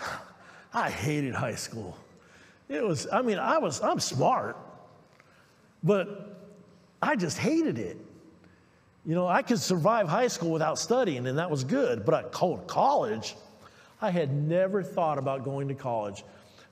I 0.72 0.88
hated 0.88 1.34
high 1.34 1.54
school. 1.54 1.94
It 2.70 2.82
was, 2.82 3.06
I 3.12 3.20
mean, 3.20 3.38
I 3.38 3.58
was, 3.58 3.82
I'm 3.82 4.00
smart, 4.00 4.56
but 5.82 6.38
I 7.02 7.16
just 7.16 7.36
hated 7.36 7.78
it. 7.78 7.98
You 9.04 9.14
know, 9.14 9.26
I 9.26 9.42
could 9.42 9.58
survive 9.58 10.08
high 10.08 10.28
school 10.28 10.50
without 10.50 10.78
studying, 10.78 11.26
and 11.26 11.36
that 11.36 11.50
was 11.50 11.64
good. 11.64 12.06
But 12.06 12.14
I 12.14 12.22
called 12.22 12.66
college, 12.66 13.36
I 14.00 14.10
had 14.10 14.32
never 14.32 14.82
thought 14.82 15.18
about 15.18 15.44
going 15.44 15.68
to 15.68 15.74
college. 15.74 16.24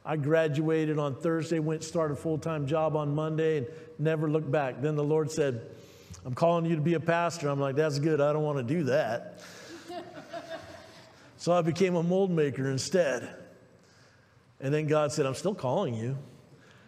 I 0.06 0.16
graduated 0.16 0.98
on 0.98 1.16
Thursday, 1.16 1.58
went 1.58 1.84
started 1.84 2.14
a 2.14 2.16
full 2.16 2.38
time 2.38 2.66
job 2.66 2.96
on 2.96 3.14
Monday, 3.14 3.58
and 3.58 3.66
never 3.98 4.30
looked 4.30 4.50
back. 4.50 4.80
Then 4.80 4.96
the 4.96 5.04
Lord 5.04 5.30
said, 5.30 5.60
I'm 6.26 6.34
calling 6.34 6.66
you 6.66 6.74
to 6.74 6.82
be 6.82 6.94
a 6.94 7.00
pastor. 7.00 7.48
I'm 7.48 7.60
like, 7.60 7.76
that's 7.76 8.00
good. 8.00 8.20
I 8.20 8.32
don't 8.32 8.42
want 8.42 8.58
to 8.58 8.64
do 8.64 8.82
that. 8.84 9.40
so 11.36 11.52
I 11.52 11.62
became 11.62 11.94
a 11.94 12.02
mold 12.02 12.32
maker 12.32 12.68
instead. 12.68 13.32
And 14.60 14.74
then 14.74 14.88
God 14.88 15.12
said, 15.12 15.24
I'm 15.24 15.36
still 15.36 15.54
calling 15.54 15.94
you. 15.94 16.18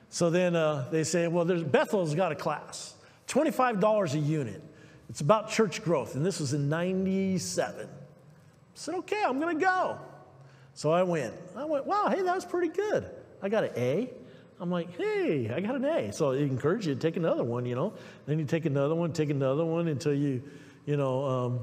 So 0.09 0.29
then 0.29 0.57
uh, 0.57 0.89
they 0.91 1.05
say, 1.05 1.29
well, 1.29 1.45
there's, 1.45 1.63
Bethel's 1.63 2.17
got 2.17 2.33
a 2.33 2.35
class. 2.35 2.95
$25 3.29 4.15
a 4.15 4.19
unit. 4.19 4.61
It's 5.09 5.21
about 5.21 5.51
church 5.51 5.85
growth. 5.85 6.17
And 6.17 6.27
this 6.27 6.41
was 6.41 6.53
in 6.53 6.69
97. 6.69 7.87
I 7.87 7.89
said, 8.75 8.95
okay, 8.97 9.23
I'm 9.25 9.39
going 9.39 9.57
to 9.57 9.65
go. 9.65 9.99
So 10.75 10.91
I 10.91 11.05
went. 11.05 11.35
I 11.55 11.65
went, 11.65 11.87
wow, 11.87 12.09
hey, 12.09 12.23
that 12.23 12.35
was 12.35 12.45
pretty 12.45 12.75
good. 12.75 13.09
I 13.41 13.49
got 13.49 13.63
an 13.63 13.71
A. 13.77 14.11
I'm 14.61 14.71
like, 14.71 14.97
hey, 14.97 15.51
I 15.55 15.61
got 15.61 15.77
an 15.77 15.85
A. 15.85 16.13
So 16.13 16.33
it 16.33 16.43
encouraged 16.43 16.87
you 16.87 16.95
to 16.95 17.01
take 17.01 17.17
another 17.17 17.45
one, 17.45 17.65
you 17.65 17.75
know. 17.75 17.93
Then 18.27 18.39
you 18.39 18.45
take 18.45 18.67
another 18.67 18.95
one, 18.95 19.13
take 19.13 19.31
another 19.31 19.65
one 19.65 19.89
until 19.89 20.15
you, 20.15 20.43
you 20.85 20.97
know, 20.97 21.25
um, 21.25 21.61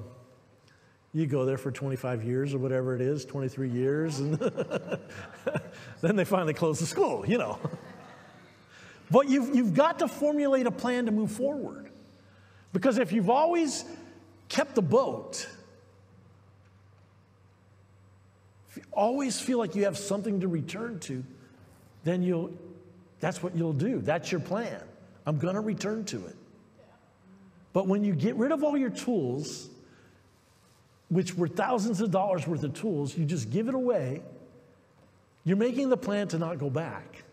you 1.13 1.27
go 1.27 1.45
there 1.45 1.57
for 1.57 1.71
25 1.71 2.23
years 2.23 2.53
or 2.53 2.57
whatever 2.57 2.95
it 2.95 3.01
is, 3.01 3.25
23 3.25 3.69
years, 3.69 4.19
and 4.19 4.33
then 6.01 6.15
they 6.15 6.25
finally 6.25 6.53
close 6.53 6.79
the 6.79 6.85
school, 6.85 7.25
you 7.25 7.37
know. 7.37 7.57
But 9.09 9.29
you've, 9.29 9.55
you've 9.55 9.73
got 9.73 9.99
to 9.99 10.07
formulate 10.07 10.67
a 10.67 10.71
plan 10.71 11.05
to 11.05 11.11
move 11.11 11.31
forward. 11.31 11.89
Because 12.73 12.97
if 12.97 13.13
you've 13.13 13.29
always 13.29 13.85
kept 14.49 14.75
the 14.75 14.81
boat, 14.81 15.47
if 18.69 18.77
you 18.77 18.83
always 18.91 19.39
feel 19.39 19.57
like 19.57 19.75
you 19.75 19.85
have 19.85 19.97
something 19.97 20.41
to 20.41 20.49
return 20.49 20.99
to, 21.01 21.23
then 22.03 22.23
you'll, 22.23 22.51
that's 23.19 23.41
what 23.41 23.55
you'll 23.55 23.73
do. 23.73 23.99
That's 23.99 24.31
your 24.31 24.41
plan. 24.41 24.81
I'm 25.25 25.37
going 25.37 25.55
to 25.55 25.61
return 25.61 26.05
to 26.05 26.25
it. 26.25 26.35
But 27.73 27.87
when 27.87 28.03
you 28.03 28.13
get 28.13 28.35
rid 28.35 28.51
of 28.51 28.63
all 28.63 28.77
your 28.77 28.89
tools, 28.89 29.69
which 31.09 31.35
were 31.35 31.47
thousands 31.47 32.01
of 32.01 32.11
dollars 32.11 32.47
worth 32.47 32.63
of 32.63 32.73
tools, 32.73 33.17
you 33.17 33.25
just 33.25 33.49
give 33.49 33.67
it 33.67 33.75
away, 33.75 34.21
you're 35.43 35.57
making 35.57 35.89
the 35.89 35.97
plan 35.97 36.27
to 36.29 36.39
not 36.39 36.57
go 36.57 36.69
back. 36.69 37.23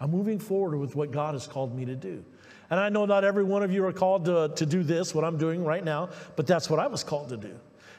I'm 0.00 0.10
moving 0.10 0.38
forward 0.38 0.78
with 0.78 0.94
what 0.94 1.10
God 1.10 1.34
has 1.34 1.46
called 1.46 1.76
me 1.76 1.84
to 1.86 1.96
do. 1.96 2.24
And 2.70 2.78
I 2.78 2.88
know 2.88 3.06
not 3.06 3.24
every 3.24 3.44
one 3.44 3.62
of 3.62 3.72
you 3.72 3.84
are 3.86 3.92
called 3.92 4.26
to, 4.26 4.52
to 4.54 4.66
do 4.66 4.82
this, 4.82 5.14
what 5.14 5.24
I'm 5.24 5.38
doing 5.38 5.64
right 5.64 5.82
now, 5.82 6.10
but 6.36 6.46
that's 6.46 6.70
what 6.70 6.78
I 6.78 6.86
was 6.86 7.02
called 7.02 7.30
to 7.30 7.36
do. 7.36 7.58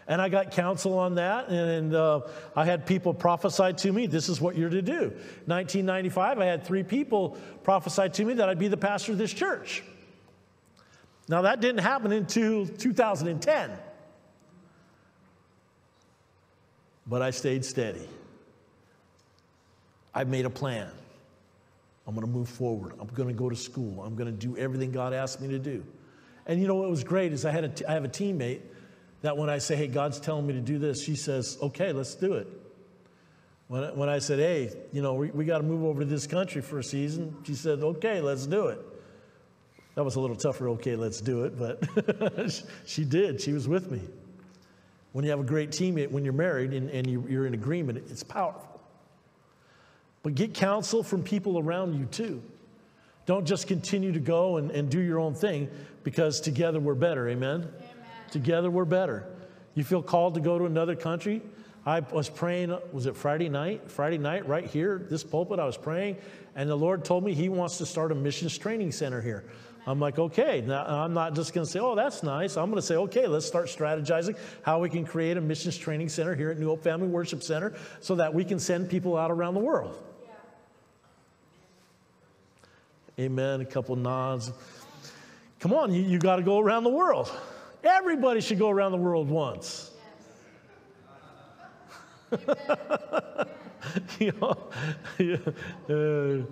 And 0.09 0.19
I 0.19 0.27
got 0.27 0.49
counsel 0.49 0.97
on 0.97 1.15
that, 1.15 1.49
and 1.49 1.93
uh, 1.93 2.21
I 2.55 2.65
had 2.65 2.87
people 2.87 3.13
prophesy 3.13 3.73
to 3.73 3.93
me, 3.93 4.07
this 4.07 4.27
is 4.27 4.41
what 4.41 4.57
you're 4.57 4.71
to 4.71 4.81
do. 4.81 5.13
1995, 5.45 6.39
I 6.39 6.45
had 6.45 6.65
three 6.65 6.81
people 6.81 7.37
prophesy 7.63 8.09
to 8.09 8.25
me 8.25 8.33
that 8.33 8.49
I'd 8.49 8.57
be 8.57 8.69
the 8.69 8.75
pastor 8.75 9.11
of 9.11 9.19
this 9.19 9.31
church. 9.31 9.83
Now, 11.27 11.43
that 11.43 11.61
didn't 11.61 11.81
happen 11.81 12.11
until 12.11 12.65
2010. 12.65 13.71
But 17.05 17.21
I 17.21 17.29
stayed 17.29 17.63
steady. 17.63 18.09
I 20.15 20.23
made 20.23 20.45
a 20.45 20.49
plan. 20.49 20.89
I'm 22.07 22.15
going 22.15 22.25
to 22.25 22.33
move 22.33 22.49
forward. 22.49 22.93
I'm 22.99 23.05
going 23.09 23.29
to 23.29 23.35
go 23.35 23.47
to 23.47 23.55
school. 23.55 24.03
I'm 24.03 24.15
going 24.15 24.25
to 24.25 24.47
do 24.47 24.57
everything 24.57 24.91
God 24.91 25.13
asked 25.13 25.39
me 25.39 25.49
to 25.49 25.59
do. 25.59 25.85
And 26.47 26.59
you 26.59 26.67
know 26.67 26.75
what 26.75 26.89
was 26.89 27.03
great 27.03 27.31
is 27.31 27.45
I, 27.45 27.51
had 27.51 27.63
a 27.63 27.69
t- 27.69 27.85
I 27.85 27.93
have 27.93 28.05
a 28.05 28.09
teammate 28.09 28.61
that 29.21 29.37
when 29.37 29.49
I 29.49 29.57
say, 29.57 29.75
hey, 29.75 29.87
God's 29.87 30.19
telling 30.19 30.47
me 30.47 30.53
to 30.53 30.61
do 30.61 30.79
this, 30.79 31.03
she 31.03 31.15
says, 31.15 31.57
okay, 31.61 31.91
let's 31.91 32.15
do 32.15 32.33
it. 32.33 32.47
When, 33.67 33.95
when 33.97 34.09
I 34.09 34.19
said, 34.19 34.39
hey, 34.39 34.71
you 34.91 35.01
know, 35.01 35.13
we, 35.13 35.29
we 35.31 35.45
got 35.45 35.57
to 35.57 35.63
move 35.63 35.83
over 35.83 35.99
to 35.99 36.05
this 36.05 36.25
country 36.25 36.61
for 36.61 36.79
a 36.79 36.83
season, 36.83 37.35
she 37.43 37.53
said, 37.53 37.79
okay, 37.79 38.21
let's 38.21 38.47
do 38.47 38.67
it. 38.67 38.79
That 39.95 40.03
was 40.03 40.15
a 40.15 40.19
little 40.19 40.35
tougher, 40.35 40.69
okay, 40.69 40.95
let's 40.95 41.19
do 41.19 41.43
it, 41.43 41.59
but 41.59 41.83
she 42.85 43.03
did. 43.03 43.41
She 43.41 43.51
was 43.51 43.67
with 43.67 43.91
me. 43.91 44.01
When 45.11 45.25
you 45.25 45.31
have 45.31 45.39
a 45.39 45.43
great 45.43 45.71
teammate, 45.71 46.11
when 46.11 46.23
you're 46.23 46.33
married 46.33 46.71
and, 46.73 46.89
and 46.89 47.09
you, 47.09 47.25
you're 47.27 47.45
in 47.45 47.53
agreement, 47.53 47.97
it's 48.09 48.23
powerful. 48.23 48.81
But 50.23 50.35
get 50.35 50.53
counsel 50.53 51.03
from 51.03 51.23
people 51.23 51.59
around 51.59 51.95
you 51.95 52.05
too. 52.05 52.41
Don't 53.25 53.45
just 53.45 53.67
continue 53.67 54.11
to 54.11 54.19
go 54.19 54.57
and, 54.57 54.71
and 54.71 54.89
do 54.89 54.99
your 54.99 55.19
own 55.19 55.35
thing 55.35 55.69
because 56.03 56.41
together 56.41 56.79
we're 56.79 56.95
better. 56.95 57.29
Amen? 57.29 57.61
Amen? 57.61 57.88
Together 58.31 58.69
we're 58.69 58.85
better. 58.85 59.25
You 59.75 59.83
feel 59.83 60.01
called 60.01 60.35
to 60.35 60.39
go 60.39 60.57
to 60.57 60.65
another 60.65 60.95
country? 60.95 61.41
I 61.85 62.01
was 62.01 62.29
praying, 62.29 62.77
was 62.91 63.05
it 63.05 63.15
Friday 63.15 63.49
night? 63.49 63.89
Friday 63.89 64.17
night, 64.17 64.47
right 64.47 64.65
here, 64.65 65.05
this 65.09 65.23
pulpit, 65.23 65.59
I 65.59 65.65
was 65.65 65.77
praying, 65.77 66.17
and 66.55 66.69
the 66.69 66.75
Lord 66.75 67.05
told 67.05 67.23
me 67.23 67.33
He 67.33 67.49
wants 67.49 67.77
to 67.77 67.85
start 67.85 68.11
a 68.11 68.15
missions 68.15 68.57
training 68.57 68.91
center 68.91 69.21
here. 69.21 69.45
I'm 69.87 69.99
like, 69.99 70.19
okay, 70.19 70.61
now 70.61 70.85
I'm 70.85 71.13
not 71.13 71.33
just 71.33 71.53
going 71.53 71.65
to 71.65 71.71
say, 71.71 71.79
oh, 71.79 71.95
that's 71.95 72.21
nice. 72.21 72.57
I'm 72.57 72.69
going 72.69 72.81
to 72.81 72.85
say, 72.85 72.95
okay, 72.95 73.27
let's 73.27 73.45
start 73.45 73.67
strategizing 73.67 74.37
how 74.61 74.79
we 74.79 74.89
can 74.89 75.05
create 75.05 75.37
a 75.37 75.41
missions 75.41 75.77
training 75.77 76.09
center 76.09 76.35
here 76.35 76.51
at 76.51 76.59
New 76.59 76.67
Hope 76.67 76.83
Family 76.83 77.07
Worship 77.07 77.41
Center 77.41 77.73
so 78.01 78.13
that 78.15 78.33
we 78.33 78.43
can 78.43 78.59
send 78.59 78.89
people 78.89 79.17
out 79.17 79.31
around 79.31 79.53
the 79.53 79.61
world. 79.61 79.97
Amen. 83.19 83.61
A 83.61 83.65
couple 83.65 83.95
nods. 83.95 84.51
Come 85.59 85.73
on, 85.73 85.93
you, 85.93 86.03
you 86.03 86.19
got 86.19 86.35
to 86.35 86.43
go 86.43 86.59
around 86.59 86.83
the 86.83 86.89
world. 86.89 87.31
Everybody 87.83 88.41
should 88.41 88.59
go 88.59 88.69
around 88.69 88.91
the 88.91 88.97
world 88.97 89.29
once. 89.29 89.91
you 94.19 94.33
know, 94.39 94.57
uh, 95.89 96.43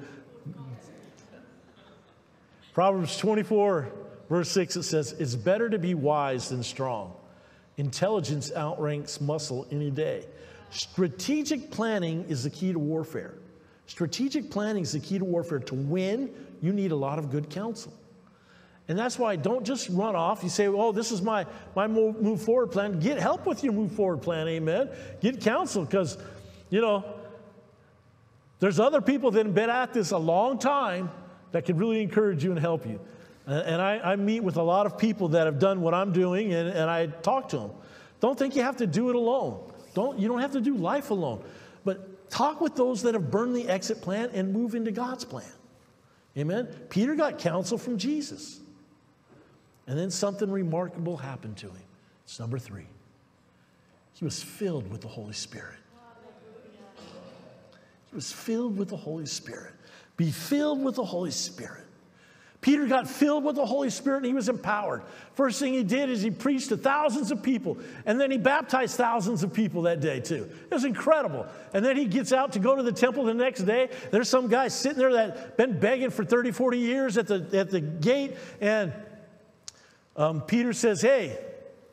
Proverbs 2.73 3.17
24, 3.17 3.91
verse 4.29 4.49
6, 4.51 4.77
it 4.77 4.83
says, 4.83 5.13
It's 5.13 5.35
better 5.35 5.69
to 5.69 5.77
be 5.77 5.93
wise 5.93 6.49
than 6.49 6.63
strong. 6.63 7.13
Intelligence 7.77 8.51
outranks 8.55 9.21
muscle 9.21 9.67
any 9.71 9.91
day. 9.91 10.25
Strategic 10.69 11.69
planning 11.71 12.25
is 12.27 12.43
the 12.43 12.49
key 12.49 12.73
to 12.73 12.79
warfare. 12.79 13.35
Strategic 13.85 14.49
planning 14.49 14.83
is 14.83 14.93
the 14.93 14.99
key 14.99 15.19
to 15.19 15.25
warfare. 15.25 15.59
To 15.59 15.75
win, 15.75 16.29
you 16.61 16.73
need 16.73 16.91
a 16.91 16.95
lot 16.95 17.19
of 17.19 17.29
good 17.29 17.49
counsel. 17.49 17.93
And 18.87 18.97
that's 18.97 19.19
why 19.19 19.35
don't 19.35 19.65
just 19.65 19.89
run 19.89 20.15
off. 20.15 20.43
You 20.43 20.49
say, 20.49 20.67
oh, 20.67 20.91
this 20.91 21.11
is 21.11 21.21
my, 21.21 21.45
my 21.75 21.87
move 21.87 22.41
forward 22.41 22.67
plan. 22.67 22.99
Get 22.99 23.19
help 23.19 23.45
with 23.45 23.63
your 23.63 23.73
move 23.73 23.91
forward 23.91 24.21
plan, 24.21 24.47
amen. 24.47 24.89
Get 25.19 25.41
counsel 25.41 25.83
because, 25.83 26.17
you 26.69 26.79
know, 26.79 27.03
there's 28.59 28.79
other 28.79 29.01
people 29.01 29.31
that 29.31 29.45
have 29.45 29.53
been 29.53 29.69
at 29.69 29.93
this 29.93 30.11
a 30.11 30.17
long 30.17 30.57
time 30.57 31.11
that 31.51 31.65
can 31.65 31.77
really 31.77 32.01
encourage 32.01 32.43
you 32.43 32.51
and 32.51 32.59
help 32.59 32.85
you. 32.85 32.99
And 33.45 33.81
I, 33.81 33.99
I 33.99 34.15
meet 34.15 34.41
with 34.41 34.57
a 34.57 34.63
lot 34.63 34.85
of 34.85 34.97
people 34.97 35.29
that 35.29 35.45
have 35.45 35.59
done 35.59 35.81
what 35.81 35.93
I'm 35.93 36.11
doing, 36.11 36.53
and, 36.53 36.67
and 36.67 36.89
I 36.89 37.07
talk 37.07 37.49
to 37.49 37.57
them. 37.57 37.71
Don't 38.19 38.37
think 38.37 38.55
you 38.55 38.63
have 38.63 38.77
to 38.77 38.87
do 38.87 39.09
it 39.09 39.15
alone. 39.15 39.71
Don't, 39.93 40.19
you 40.19 40.27
don't 40.27 40.41
have 40.41 40.51
to 40.53 40.61
do 40.61 40.75
life 40.75 41.11
alone. 41.11 41.43
But 41.85 42.29
talk 42.29 42.59
with 42.59 42.75
those 42.75 43.03
that 43.03 43.13
have 43.13 43.31
burned 43.31 43.55
the 43.55 43.69
exit 43.69 44.01
plan 44.01 44.31
and 44.33 44.51
move 44.51 44.75
into 44.75 44.91
God's 44.91 45.23
plan. 45.23 45.45
Amen? 46.37 46.67
Peter 46.89 47.15
got 47.15 47.39
counsel 47.39 47.77
from 47.77 47.97
Jesus. 47.97 48.59
And 49.87 49.97
then 49.97 50.11
something 50.11 50.51
remarkable 50.51 51.17
happened 51.17 51.57
to 51.57 51.67
him. 51.67 51.83
It's 52.25 52.39
number 52.39 52.59
three. 52.59 52.87
He 54.13 54.25
was 54.25 54.43
filled 54.43 54.91
with 54.91 55.01
the 55.01 55.07
Holy 55.07 55.33
Spirit. 55.33 55.77
He 58.09 58.15
was 58.15 58.31
filled 58.31 58.77
with 58.77 58.89
the 58.89 58.97
Holy 58.97 59.25
Spirit. 59.25 59.73
Be 60.17 60.31
filled 60.31 60.83
with 60.83 60.95
the 60.95 61.05
Holy 61.05 61.31
Spirit. 61.31 61.83
Peter 62.59 62.87
got 62.87 63.07
filled 63.07 63.43
with 63.43 63.55
the 63.55 63.65
Holy 63.65 63.89
Spirit 63.89 64.17
and 64.17 64.25
he 64.25 64.33
was 64.33 64.49
empowered. 64.49 65.03
First 65.35 65.59
thing 65.59 65.73
he 65.73 65.83
did 65.83 66.09
is 66.09 66.21
he 66.21 66.31
preached 66.31 66.69
to 66.69 66.77
thousands 66.77 67.31
of 67.31 67.43
people, 67.43 67.77
and 68.05 68.19
then 68.19 68.31
he 68.31 68.37
baptized 68.37 68.97
thousands 68.97 69.43
of 69.43 69.53
people 69.53 69.83
that 69.83 70.01
day 70.01 70.19
too. 70.19 70.49
It 70.69 70.73
was 70.73 70.83
incredible. 70.83 71.45
And 71.73 71.85
then 71.85 71.95
he 71.95 72.05
gets 72.05 72.33
out 72.33 72.53
to 72.53 72.59
go 72.59 72.75
to 72.75 72.81
the 72.81 72.91
temple 72.91 73.25
the 73.25 73.33
next 73.33 73.61
day. 73.61 73.89
There's 74.11 74.27
some 74.27 74.47
guy 74.47 74.67
sitting 74.69 74.97
there 74.97 75.13
that 75.13 75.55
been 75.55 75.79
begging 75.79 76.09
for 76.09 76.25
30, 76.25 76.51
40 76.51 76.79
years 76.79 77.17
at 77.17 77.27
the, 77.27 77.47
at 77.53 77.69
the 77.69 77.79
gate, 77.79 78.35
and 78.59 78.91
um, 80.17 80.41
Peter 80.41 80.73
says, 80.73 81.01
Hey, 81.01 81.37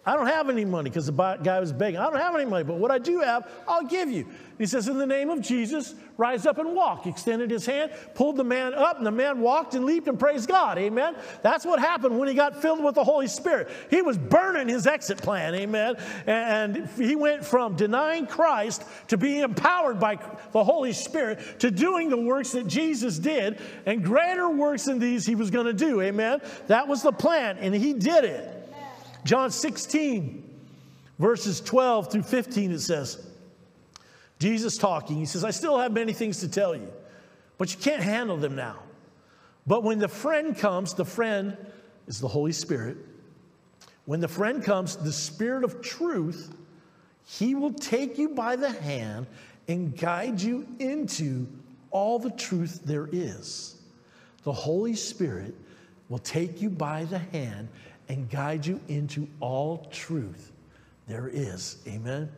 I 0.06 0.16
don't 0.16 0.26
have 0.26 0.50
any 0.50 0.66
money 0.66 0.90
because 0.90 1.06
the 1.06 1.12
guy 1.12 1.58
was 1.60 1.72
begging. 1.72 1.98
I 1.98 2.04
don't 2.04 2.20
have 2.20 2.34
any 2.34 2.44
money, 2.44 2.62
but 2.62 2.76
what 2.76 2.90
I 2.90 2.98
do 2.98 3.20
have, 3.20 3.50
I'll 3.66 3.86
give 3.86 4.10
you. 4.10 4.26
He 4.58 4.66
says, 4.66 4.86
In 4.86 4.98
the 4.98 5.06
name 5.06 5.30
of 5.30 5.40
Jesus, 5.40 5.94
rise 6.18 6.44
up 6.44 6.58
and 6.58 6.74
walk. 6.74 7.04
He 7.04 7.10
Extended 7.10 7.50
his 7.50 7.64
hand, 7.64 7.92
pulled 8.14 8.36
the 8.36 8.44
man 8.44 8.74
up, 8.74 8.98
and 8.98 9.06
the 9.06 9.10
man 9.10 9.40
walked 9.40 9.74
and 9.74 9.84
leaped 9.84 10.08
and 10.08 10.18
praised 10.18 10.48
God. 10.48 10.78
Amen. 10.78 11.14
That's 11.42 11.64
what 11.64 11.78
happened 11.78 12.18
when 12.18 12.28
he 12.28 12.34
got 12.34 12.60
filled 12.60 12.82
with 12.82 12.96
the 12.96 13.04
Holy 13.04 13.28
Spirit. 13.28 13.68
He 13.88 14.02
was 14.02 14.18
burning 14.18 14.68
his 14.68 14.86
exit 14.86 15.18
plan. 15.18 15.54
Amen. 15.54 15.96
And 16.26 16.88
he 16.96 17.16
went 17.16 17.44
from 17.44 17.76
denying 17.76 18.26
Christ 18.26 18.84
to 19.08 19.16
being 19.16 19.42
empowered 19.42 19.98
by 20.00 20.18
the 20.52 20.64
Holy 20.64 20.92
Spirit 20.92 21.60
to 21.60 21.70
doing 21.70 22.10
the 22.10 22.20
works 22.20 22.52
that 22.52 22.66
Jesus 22.66 23.18
did, 23.18 23.58
and 23.86 24.04
greater 24.04 24.50
works 24.50 24.84
than 24.84 24.98
these 24.98 25.24
he 25.24 25.34
was 25.34 25.50
going 25.50 25.66
to 25.66 25.72
do. 25.72 26.00
Amen. 26.02 26.40
That 26.66 26.88
was 26.88 27.02
the 27.02 27.12
plan, 27.12 27.58
and 27.58 27.74
he 27.74 27.94
did 27.94 28.24
it. 28.24 28.63
John 29.24 29.50
16, 29.50 30.50
verses 31.18 31.60
12 31.60 32.12
through 32.12 32.22
15, 32.22 32.72
it 32.72 32.80
says, 32.80 33.26
Jesus 34.38 34.76
talking, 34.76 35.16
he 35.16 35.26
says, 35.26 35.44
I 35.44 35.50
still 35.50 35.78
have 35.78 35.92
many 35.92 36.12
things 36.12 36.40
to 36.40 36.48
tell 36.48 36.74
you, 36.74 36.92
but 37.56 37.72
you 37.72 37.80
can't 37.80 38.02
handle 38.02 38.36
them 38.36 38.56
now. 38.56 38.80
But 39.66 39.82
when 39.82 39.98
the 39.98 40.08
friend 40.08 40.56
comes, 40.56 40.94
the 40.94 41.04
friend 41.04 41.56
is 42.06 42.20
the 42.20 42.28
Holy 42.28 42.52
Spirit. 42.52 42.98
When 44.04 44.20
the 44.20 44.28
friend 44.28 44.62
comes, 44.62 44.96
the 44.96 45.12
Spirit 45.12 45.64
of 45.64 45.80
truth, 45.80 46.54
he 47.26 47.54
will 47.54 47.72
take 47.72 48.18
you 48.18 48.28
by 48.30 48.56
the 48.56 48.70
hand 48.70 49.26
and 49.68 49.96
guide 49.96 50.40
you 50.40 50.66
into 50.78 51.46
all 51.90 52.18
the 52.18 52.30
truth 52.30 52.82
there 52.84 53.08
is. 53.10 53.76
The 54.42 54.52
Holy 54.52 54.94
Spirit 54.94 55.54
will 56.10 56.18
take 56.18 56.60
you 56.60 56.68
by 56.68 57.04
the 57.04 57.18
hand 57.18 57.68
and 58.08 58.28
guide 58.30 58.66
you 58.66 58.80
into 58.88 59.28
all 59.40 59.88
truth 59.90 60.52
there 61.06 61.28
is. 61.32 61.78
Amen. 61.86 62.30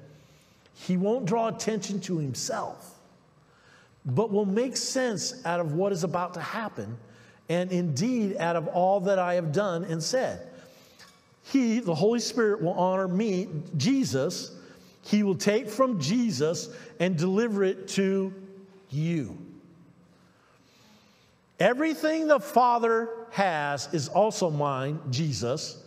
He 0.74 0.96
won't 0.96 1.24
draw 1.24 1.48
attention 1.48 2.00
to 2.00 2.18
himself, 2.18 2.98
but 4.05 4.31
will 4.31 4.44
make 4.44 4.76
sense 4.76 5.44
out 5.44 5.61
of 5.61 5.72
what 5.74 5.92
is 5.92 6.05
about 6.05 6.35
to 6.35 6.40
happen, 6.40 6.96
and 7.48 7.70
indeed 7.70 8.37
out 8.38 8.57
of 8.57 8.68
all 8.68 9.00
that 9.00 9.18
I 9.18 9.35
have 9.35 9.52
done 9.52 9.85
and 9.85 10.02
said. 10.02 10.46
He, 11.44 11.79
the 11.79 11.94
Holy 11.94 12.18
Spirit, 12.18 12.61
will 12.61 12.72
honor 12.72 13.07
me, 13.07 13.48
Jesus. 13.76 14.50
He 15.02 15.22
will 15.22 15.37
take 15.37 15.68
from 15.68 16.00
Jesus 16.00 16.68
and 16.98 17.16
deliver 17.16 17.62
it 17.62 17.87
to 17.88 18.35
you. 18.90 19.38
Everything 21.61 22.26
the 22.26 22.40
Father 22.40 23.09
has 23.37 23.92
is 23.92 24.09
also 24.09 24.51
mine, 24.51 24.99
Jesus. 25.11 25.83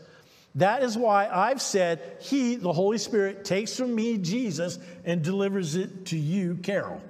That 0.54 0.84
is 0.84 0.96
why 0.96 1.28
I've 1.28 1.62
said, 1.62 2.18
He, 2.22 2.56
the 2.56 2.72
Holy 2.72 3.00
Spirit, 3.00 3.44
takes 3.44 3.76
from 3.76 3.94
me, 3.96 4.20
Jesus, 4.20 4.78
and 5.04 5.24
delivers 5.24 5.76
it 5.76 6.06
to 6.08 6.18
you, 6.18 6.60
Carol. 6.62 7.02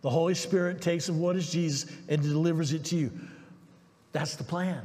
The 0.00 0.08
Holy 0.08 0.34
Spirit 0.34 0.80
takes 0.80 1.10
of 1.10 1.18
what 1.18 1.36
is 1.36 1.52
Jesus 1.52 1.90
and 2.08 2.22
delivers 2.22 2.72
it 2.72 2.86
to 2.86 2.96
you. 2.96 3.12
That's 4.12 4.36
the 4.36 4.44
plan. 4.44 4.82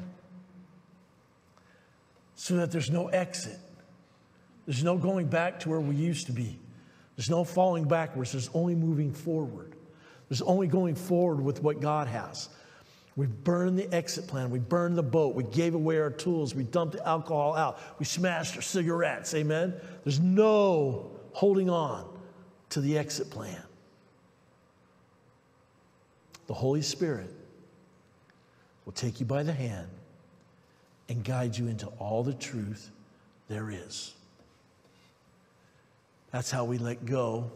So 2.36 2.56
that 2.58 2.72
there's 2.72 2.92
no 2.92 3.08
exit. 3.08 3.58
There's 4.66 4.84
no 4.84 4.98
going 4.98 5.28
back 5.28 5.62
to 5.62 5.70
where 5.70 5.80
we 5.80 5.96
used 5.96 6.26
to 6.26 6.34
be. 6.34 6.58
There's 7.16 7.30
no 7.30 7.46
falling 7.46 7.86
backwards. 7.86 8.34
There's 8.34 8.50
only 8.54 8.76
moving 8.76 9.14
forward. 9.14 9.73
There's 10.34 10.42
only 10.42 10.66
going 10.66 10.96
forward 10.96 11.42
with 11.42 11.62
what 11.62 11.80
God 11.80 12.08
has. 12.08 12.50
We 13.16 13.28
burned 13.28 13.78
the 13.78 13.94
exit 13.94 14.26
plan. 14.26 14.50
We 14.50 14.58
burned 14.58 14.98
the 14.98 15.04
boat. 15.04 15.36
We 15.36 15.44
gave 15.44 15.76
away 15.76 16.00
our 16.00 16.10
tools. 16.10 16.56
We 16.56 16.64
dumped 16.64 16.96
the 16.96 17.08
alcohol 17.08 17.56
out. 17.56 17.80
We 18.00 18.06
smashed 18.06 18.56
our 18.56 18.64
cigarettes. 18.64 19.36
Amen? 19.36 19.76
There's 20.04 20.20
no 20.20 21.12
holding 21.34 21.70
on 21.70 22.12
to 22.72 22.82
the 22.82 22.98
exit 22.98 23.30
plan. 23.30 23.62
The 26.48 26.56
Holy 26.56 26.82
Spirit 26.82 27.30
will 28.86 28.94
take 28.94 29.20
you 29.20 29.28
by 29.28 29.44
the 29.44 29.54
hand 29.54 29.88
and 31.10 31.24
guide 31.24 31.56
you 31.56 31.68
into 31.68 31.86
all 32.00 32.24
the 32.24 32.34
truth 32.34 32.90
there 33.50 33.70
is. 33.70 34.16
That's 36.32 36.50
how 36.50 36.64
we 36.64 36.80
let 36.80 37.06
go 37.06 37.52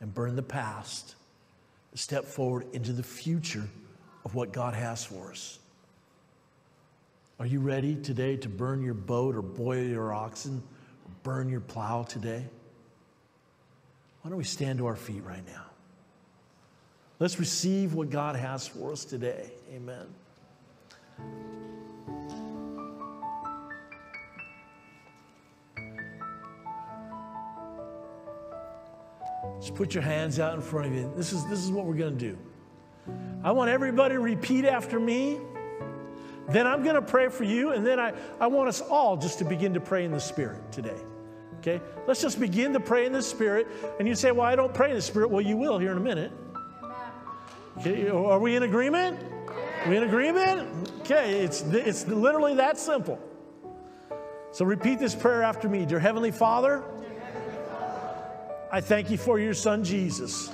and 0.00 0.14
burn 0.14 0.36
the 0.36 0.42
past, 0.42 1.16
step 1.94 2.24
forward 2.24 2.66
into 2.72 2.92
the 2.92 3.02
future 3.02 3.64
of 4.24 4.34
what 4.34 4.52
God 4.52 4.74
has 4.74 5.04
for 5.04 5.30
us. 5.30 5.58
Are 7.40 7.46
you 7.46 7.60
ready 7.60 7.94
today 7.94 8.36
to 8.36 8.48
burn 8.48 8.82
your 8.82 8.94
boat 8.94 9.36
or 9.36 9.42
boil 9.42 9.82
your 9.82 10.12
oxen 10.12 10.62
or 11.04 11.10
burn 11.22 11.48
your 11.48 11.60
plow 11.60 12.02
today? 12.02 12.44
Why 14.22 14.30
don't 14.30 14.38
we 14.38 14.44
stand 14.44 14.78
to 14.78 14.86
our 14.86 14.96
feet 14.96 15.22
right 15.24 15.46
now? 15.46 15.64
Let's 17.20 17.38
receive 17.38 17.94
what 17.94 18.10
God 18.10 18.36
has 18.36 18.66
for 18.66 18.92
us 18.92 19.04
today. 19.04 19.50
Amen. 19.74 20.06
Just 29.60 29.74
put 29.74 29.94
your 29.94 30.02
hands 30.02 30.38
out 30.38 30.54
in 30.54 30.60
front 30.60 30.86
of 30.86 30.94
you. 30.94 31.12
This 31.16 31.32
is, 31.32 31.46
this 31.48 31.58
is 31.58 31.70
what 31.70 31.84
we're 31.84 31.94
going 31.94 32.16
to 32.16 32.32
do. 32.32 32.38
I 33.42 33.52
want 33.52 33.70
everybody 33.70 34.14
to 34.14 34.20
repeat 34.20 34.64
after 34.64 35.00
me. 35.00 35.38
Then 36.48 36.66
I'm 36.66 36.82
going 36.82 36.94
to 36.94 37.02
pray 37.02 37.28
for 37.28 37.44
you, 37.44 37.72
and 37.72 37.86
then 37.86 38.00
I, 38.00 38.14
I 38.40 38.46
want 38.46 38.68
us 38.68 38.80
all 38.80 39.16
just 39.16 39.38
to 39.38 39.44
begin 39.44 39.74
to 39.74 39.80
pray 39.80 40.04
in 40.04 40.12
the 40.12 40.20
Spirit 40.20 40.72
today. 40.72 40.96
Okay? 41.58 41.80
Let's 42.06 42.22
just 42.22 42.40
begin 42.40 42.72
to 42.72 42.80
pray 42.80 43.04
in 43.04 43.12
the 43.12 43.22
Spirit. 43.22 43.66
And 43.98 44.08
you 44.08 44.14
say, 44.14 44.30
Well, 44.30 44.46
I 44.46 44.56
don't 44.56 44.72
pray 44.72 44.90
in 44.90 44.96
the 44.96 45.02
Spirit. 45.02 45.30
Well, 45.30 45.42
you 45.42 45.56
will 45.56 45.78
here 45.78 45.92
in 45.92 45.98
a 45.98 46.00
minute. 46.00 46.32
Okay, 47.78 48.08
are 48.08 48.38
we 48.38 48.56
in 48.56 48.64
agreement? 48.64 49.20
Are 49.84 49.90
we 49.90 49.96
in 49.96 50.02
agreement? 50.04 50.90
Okay, 51.00 51.40
it's, 51.40 51.62
it's 51.62 52.06
literally 52.06 52.54
that 52.56 52.78
simple. 52.78 53.20
So 54.50 54.64
repeat 54.64 54.98
this 54.98 55.14
prayer 55.14 55.42
after 55.42 55.68
me. 55.68 55.84
Dear 55.86 56.00
Heavenly 56.00 56.30
Father, 56.30 56.82
I 58.70 58.80
thank 58.80 59.10
you 59.10 59.16
for 59.16 59.38
your 59.38 59.54
Son 59.54 59.82
Jesus. 59.82 60.52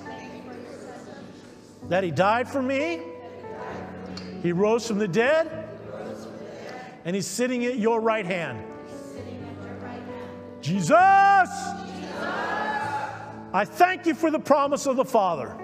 That 1.89 2.05
He 2.05 2.11
died 2.11 2.49
for 2.49 2.63
me, 2.63 3.03
He 4.43 4.53
rose 4.53 4.87
from 4.87 4.99
the 4.99 5.09
dead, 5.09 5.69
and 7.05 7.15
He's 7.15 7.27
sitting 7.27 7.65
at 7.67 7.79
your 7.79 8.01
right 8.01 8.27
hand. 8.27 8.65
Jesus! 10.61 10.93
I 13.53 13.65
thank 13.65 14.07
you 14.07 14.15
for 14.15 14.31
the 14.31 14.39
promise 14.39 14.87
of 14.87 14.97
the 14.97 15.05
Father 15.05 15.57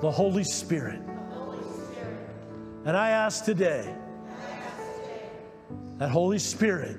the 0.00 0.10
Holy 0.10 0.44
Spirit. 0.44 1.00
And 2.84 2.96
I 2.96 3.10
ask 3.10 3.44
today 3.44 3.94
that 5.98 6.08
Holy 6.08 6.38
Spirit, 6.38 6.96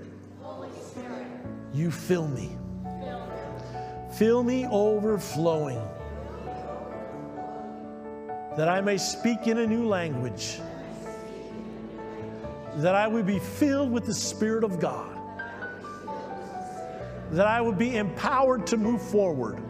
you 1.73 1.89
fill 1.89 2.27
me. 2.27 2.60
Fill 4.13 4.43
me 4.43 4.65
overflowing. 4.67 5.81
That 8.57 8.67
I 8.67 8.81
may 8.81 8.97
speak 8.97 9.47
in 9.47 9.59
a 9.59 9.67
new 9.67 9.87
language. 9.87 10.59
That 12.77 12.95
I 12.95 13.07
would 13.07 13.25
be 13.25 13.39
filled 13.39 13.91
with 13.91 14.05
the 14.05 14.13
Spirit 14.13 14.63
of 14.63 14.79
God. 14.79 15.17
That 17.31 17.47
I 17.47 17.61
would 17.61 17.77
be 17.77 17.95
empowered 17.97 18.67
to 18.67 18.77
move 18.77 19.01
forward 19.01 19.61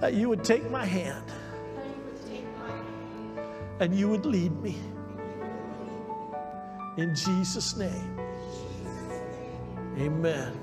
that 0.00 0.14
you 0.14 0.28
would 0.30 0.42
take 0.42 0.68
my 0.70 0.84
hand 0.84 1.24
and 3.80 3.94
you 3.94 4.08
would 4.08 4.26
lead 4.26 4.52
me. 4.60 4.76
In 6.96 7.14
Jesus' 7.14 7.76
name. 7.76 8.18
Amen. 10.00 10.58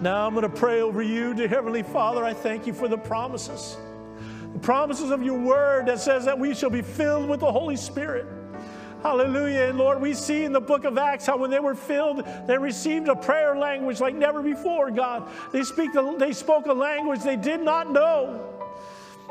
Now 0.00 0.24
I'm 0.24 0.32
going 0.32 0.48
to 0.48 0.56
pray 0.56 0.80
over 0.80 1.02
you, 1.02 1.34
dear 1.34 1.48
Heavenly 1.48 1.82
Father. 1.82 2.24
I 2.24 2.32
thank 2.32 2.64
you 2.64 2.72
for 2.72 2.86
the 2.86 2.96
promises. 2.96 3.76
The 4.52 4.60
promises 4.60 5.10
of 5.10 5.20
your 5.20 5.36
word 5.36 5.86
that 5.86 5.98
says 5.98 6.24
that 6.26 6.38
we 6.38 6.54
shall 6.54 6.70
be 6.70 6.82
filled 6.82 7.28
with 7.28 7.40
the 7.40 7.50
Holy 7.50 7.74
Spirit. 7.74 8.24
Hallelujah. 9.02 9.70
And 9.70 9.78
Lord, 9.78 10.00
we 10.00 10.14
see 10.14 10.44
in 10.44 10.52
the 10.52 10.60
book 10.60 10.84
of 10.84 10.96
Acts 10.96 11.26
how 11.26 11.36
when 11.36 11.50
they 11.50 11.58
were 11.58 11.74
filled, 11.74 12.24
they 12.46 12.56
received 12.56 13.08
a 13.08 13.16
prayer 13.16 13.56
language 13.56 14.00
like 14.00 14.14
never 14.14 14.40
before, 14.40 14.92
God. 14.92 15.28
They, 15.50 15.64
speak 15.64 15.92
the, 15.92 16.14
they 16.16 16.32
spoke 16.32 16.66
a 16.66 16.72
language 16.72 17.24
they 17.24 17.34
did 17.34 17.60
not 17.60 17.90
know. 17.90 18.55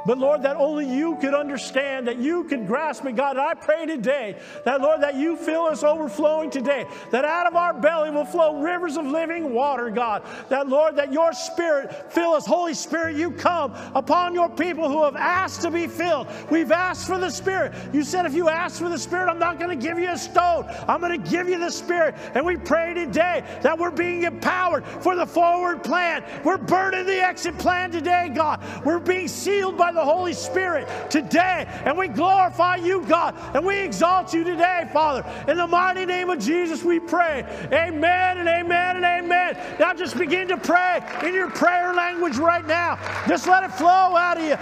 But 0.05 0.17
Lord, 0.17 0.43
that 0.43 0.55
only 0.57 0.85
you 0.85 1.15
could 1.17 1.33
understand, 1.33 2.07
that 2.07 2.17
you 2.17 2.43
could 2.43 2.67
grasp 2.67 3.05
it, 3.05 3.15
God. 3.15 3.37
And 3.37 3.45
I 3.45 3.53
pray 3.55 3.85
today 3.85 4.37
that, 4.63 4.81
Lord, 4.81 5.01
that 5.01 5.15
you 5.15 5.35
fill 5.35 5.63
us 5.63 5.83
overflowing 5.83 6.49
today, 6.49 6.85
that 7.11 7.25
out 7.25 7.47
of 7.47 7.55
our 7.55 7.73
belly 7.73 8.11
will 8.11 8.25
flow 8.25 8.61
rivers 8.61 8.97
of 8.97 9.05
living 9.05 9.53
water, 9.53 9.89
God. 9.89 10.23
That, 10.49 10.67
Lord, 10.67 10.95
that 10.97 11.11
your 11.11 11.33
spirit 11.33 12.11
fill 12.11 12.33
us. 12.33 12.45
Holy 12.45 12.73
Spirit, 12.73 13.15
you 13.15 13.31
come 13.31 13.73
upon 13.95 14.33
your 14.33 14.49
people 14.49 14.89
who 14.89 15.03
have 15.03 15.15
asked 15.15 15.61
to 15.61 15.71
be 15.71 15.87
filled. 15.87 16.27
We've 16.51 16.71
asked 16.71 17.07
for 17.07 17.17
the 17.17 17.29
Spirit. 17.29 17.73
You 17.93 18.03
said, 18.03 18.25
if 18.25 18.33
you 18.33 18.49
ask 18.49 18.79
for 18.79 18.89
the 18.89 18.99
Spirit, 18.99 19.29
I'm 19.29 19.39
not 19.39 19.59
going 19.59 19.77
to 19.77 19.87
give 19.87 19.97
you 19.97 20.09
a 20.09 20.17
stone, 20.17 20.65
I'm 20.87 20.99
going 20.99 21.19
to 21.19 21.29
give 21.29 21.49
you 21.49 21.57
the 21.57 21.71
Spirit. 21.71 22.15
And 22.35 22.45
we 22.45 22.57
pray 22.57 22.93
today 22.93 23.43
that 23.63 23.77
we're 23.77 23.91
being 23.91 24.23
empowered 24.23 24.85
for 24.85 25.15
the 25.15 25.25
forward 25.25 25.83
plan. 25.83 26.23
We're 26.43 26.57
burning 26.57 27.05
the 27.05 27.19
exit 27.19 27.57
plan 27.57 27.91
today, 27.91 28.31
God. 28.33 28.61
We're 28.85 28.99
being 28.99 29.27
sealed 29.27 29.77
by 29.77 29.94
the 29.95 30.03
Holy 30.03 30.33
Spirit 30.33 30.87
today. 31.09 31.65
And 31.85 31.97
we 31.97 32.07
glorify 32.07 32.75
you, 32.77 33.05
God, 33.05 33.35
and 33.55 33.65
we 33.65 33.79
exalt 33.79 34.33
you 34.33 34.43
today, 34.43 34.89
Father. 34.93 35.25
In 35.47 35.57
the 35.57 35.67
mighty 35.67 36.05
name 36.05 36.29
of 36.29 36.39
Jesus, 36.39 36.83
we 36.83 36.99
pray. 36.99 37.43
Amen 37.71 38.37
and 38.37 38.47
amen 38.47 38.97
and 38.97 39.05
amen. 39.05 39.57
Now 39.79 39.93
just 39.93 40.17
begin 40.17 40.47
to 40.49 40.57
pray 40.57 41.01
in 41.23 41.33
your 41.33 41.49
prayer 41.49 41.93
language 41.93 42.37
right 42.37 42.65
now. 42.65 42.99
Just 43.27 43.47
let 43.47 43.63
it 43.63 43.71
flow 43.71 43.85
out 43.87 44.37
of 44.37 44.43
you. 44.43 44.55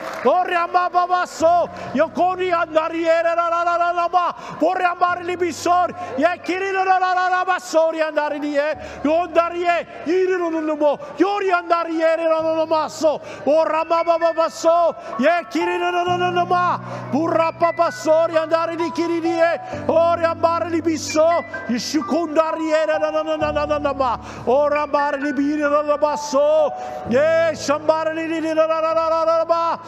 Yeah, 15.24 15.48
kirinananama. 15.48 17.10
Burra 17.10 17.54
papa 17.54 17.92
sori 17.92 18.36
andare 18.36 18.76
di 18.76 18.92
kiridie. 18.92 19.88
Ora 19.88 20.32
ambare 20.32 20.70
di 20.70 20.82
bisso. 20.82 21.46
Yishukundariere 21.70 23.00
nananananama. 23.00 24.20
Ora 24.48 24.82
ambare 24.82 25.20
di 25.24 25.32
birina 25.32 25.98
basso. 25.98 26.74
Yeah, 27.08 27.54
shambare 27.56 28.14
di 28.14 28.40
nananananama. 28.42 29.80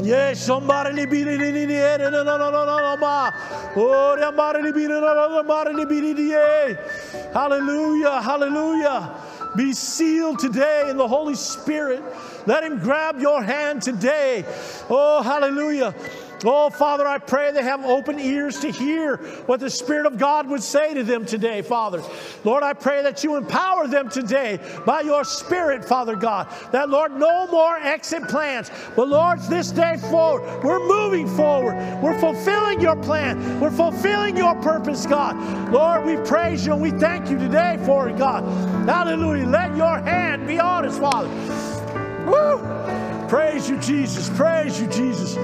Yes, 0.00 0.44
somebody 0.46 0.92
li 0.94 1.06
biri 1.06 1.36
ni 1.36 1.50
ni 1.52 1.66
ni 1.66 1.76
no 1.76 2.22
no 2.22 2.22
no 2.22 2.50
no 2.50 2.64
no 2.64 2.78
no 2.78 2.96
ma. 2.96 3.30
Oh, 3.76 4.16
ambare 4.16 4.62
li 4.62 4.72
biri 4.72 4.88
no 4.88 5.12
no 5.12 5.42
no 5.42 5.70
li 5.76 5.84
biri 5.84 6.14
di. 6.14 6.32
Hallelujah, 7.34 8.22
hallelujah. 8.22 9.12
be 9.56 9.72
sealed 9.72 10.38
today 10.38 10.88
in 10.88 10.96
the 10.96 11.06
Holy 11.06 11.34
Spirit. 11.34 12.02
Let 12.46 12.64
him 12.64 12.78
grab 12.78 13.20
your 13.20 13.42
hand 13.42 13.82
today. 13.82 14.44
Oh, 14.90 15.22
hallelujah. 15.22 15.94
Oh, 16.44 16.70
Father, 16.70 17.06
I 17.06 17.18
pray 17.18 17.52
they 17.52 17.62
have 17.62 17.84
open 17.84 18.18
ears 18.18 18.60
to 18.60 18.70
hear 18.70 19.18
what 19.46 19.60
the 19.60 19.70
Spirit 19.70 20.06
of 20.06 20.18
God 20.18 20.48
would 20.48 20.62
say 20.62 20.94
to 20.94 21.04
them 21.04 21.24
today, 21.24 21.62
Father. 21.62 22.02
Lord, 22.44 22.62
I 22.62 22.72
pray 22.72 23.02
that 23.02 23.22
you 23.22 23.36
empower 23.36 23.86
them 23.86 24.08
today 24.08 24.58
by 24.84 25.02
your 25.02 25.24
Spirit, 25.24 25.84
Father 25.84 26.16
God. 26.16 26.48
That, 26.72 26.90
Lord, 26.90 27.12
no 27.12 27.46
more 27.46 27.76
exit 27.76 28.28
plans. 28.28 28.70
But, 28.96 29.08
Lord, 29.08 29.40
this 29.42 29.70
day 29.70 29.96
forward, 30.10 30.64
we're 30.64 30.84
moving 30.86 31.28
forward. 31.28 31.76
We're 32.02 32.18
fulfilling 32.18 32.80
your 32.80 32.96
plan. 32.96 33.60
We're 33.60 33.70
fulfilling 33.70 34.36
your 34.36 34.54
purpose, 34.56 35.06
God. 35.06 35.72
Lord, 35.72 36.04
we 36.04 36.16
praise 36.26 36.66
you 36.66 36.72
and 36.72 36.82
we 36.82 36.90
thank 36.90 37.30
you 37.30 37.38
today 37.38 37.78
for 37.84 38.08
it, 38.08 38.18
God. 38.18 38.42
Hallelujah. 38.88 39.46
Let 39.46 39.76
your 39.76 39.98
hand 39.98 40.48
be 40.48 40.58
on 40.58 40.86
us, 40.86 40.98
Father. 40.98 41.71
Woo! 42.26 43.28
Praise 43.28 43.68
you, 43.68 43.78
Jesus. 43.78 44.28
Praise 44.36 44.80
you, 44.80 44.86
Jesus. 44.88 45.36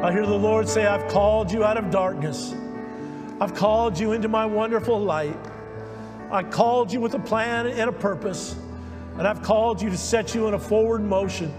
I 0.00 0.12
hear 0.12 0.24
the 0.24 0.32
Lord 0.32 0.68
say, 0.68 0.86
I've 0.86 1.08
called 1.08 1.50
you 1.50 1.64
out 1.64 1.76
of 1.76 1.90
darkness. 1.90 2.54
I've 3.40 3.54
called 3.54 3.98
you 3.98 4.12
into 4.12 4.28
my 4.28 4.46
wonderful 4.46 5.00
light. 5.00 5.36
I 6.30 6.44
called 6.44 6.92
you 6.92 7.00
with 7.00 7.14
a 7.14 7.18
plan 7.18 7.66
and 7.66 7.90
a 7.90 7.92
purpose. 7.92 8.54
And 9.18 9.26
I've 9.26 9.42
called 9.42 9.82
you 9.82 9.90
to 9.90 9.98
set 9.98 10.34
you 10.34 10.46
in 10.46 10.54
a 10.54 10.58
forward 10.58 11.02
motion. 11.02 11.52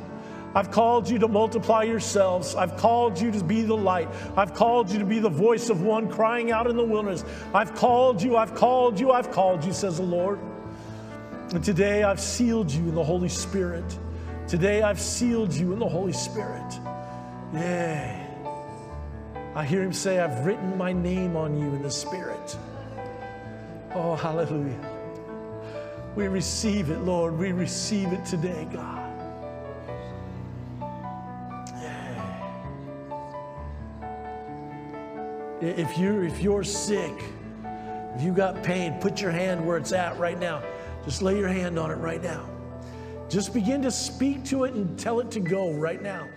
I've 0.55 0.71
called 0.71 1.09
you 1.09 1.19
to 1.19 1.27
multiply 1.27 1.83
yourselves. 1.83 2.55
I've 2.55 2.75
called 2.77 3.19
you 3.19 3.31
to 3.31 3.43
be 3.43 3.61
the 3.61 3.75
light. 3.75 4.07
I've 4.35 4.53
called 4.53 4.89
you 4.89 4.97
to 4.97 5.05
be 5.05 5.19
the 5.19 5.29
voice 5.29 5.69
of 5.69 5.81
one 5.81 6.09
crying 6.09 6.51
out 6.51 6.67
in 6.67 6.75
the 6.75 6.83
wilderness. 6.83 7.23
I've 7.53 7.75
called 7.75 8.21
you, 8.21 8.35
I've 8.35 8.55
called 8.55 8.99
you, 8.99 9.11
I've 9.11 9.29
called 9.29 9.63
you, 9.63 9.73
says 9.73 9.97
the 9.97 10.03
Lord. 10.03 10.39
And 11.51 11.63
today 11.63 12.03
I've 12.03 12.19
sealed 12.19 12.71
you 12.71 12.87
in 12.87 12.95
the 12.95 13.03
Holy 13.03 13.29
Spirit. 13.29 13.85
Today 14.47 14.81
I've 14.81 14.99
sealed 14.99 15.53
you 15.53 15.73
in 15.73 15.79
the 15.79 15.87
Holy 15.87 16.13
Spirit. 16.13 16.79
Yeah. 17.53 18.25
I 19.53 19.65
hear 19.65 19.83
him 19.83 19.93
say, 19.93 20.19
I've 20.19 20.45
written 20.45 20.77
my 20.77 20.93
name 20.93 21.35
on 21.35 21.59
you 21.59 21.67
in 21.75 21.83
the 21.83 21.91
Spirit. 21.91 22.57
Oh, 23.93 24.15
hallelujah. 24.15 24.88
We 26.15 26.27
receive 26.27 26.89
it, 26.89 26.99
Lord. 26.99 27.37
We 27.37 27.51
receive 27.51 28.11
it 28.11 28.25
today, 28.25 28.67
God. 28.71 29.09
If 35.61 35.97
you're, 35.97 36.23
if 36.23 36.39
you're 36.39 36.63
sick, 36.63 37.11
if 38.15 38.21
you 38.23 38.31
got 38.31 38.63
pain, 38.63 38.97
put 39.01 39.21
your 39.21 39.31
hand 39.31 39.65
where 39.65 39.77
it's 39.77 39.91
at 39.91 40.17
right 40.17 40.39
now. 40.39 40.63
Just 41.03 41.21
lay 41.21 41.37
your 41.37 41.49
hand 41.49 41.77
on 41.77 41.91
it 41.91 41.95
right 41.95 42.23
now. 42.23 42.45
Just 43.29 43.53
begin 43.53 43.81
to 43.81 43.91
speak 43.91 44.45
to 44.45 44.63
it 44.63 44.73
and 44.73 44.97
tell 44.97 45.19
it 45.19 45.29
to 45.31 45.39
go 45.39 45.71
right 45.71 46.01
now. 46.01 46.27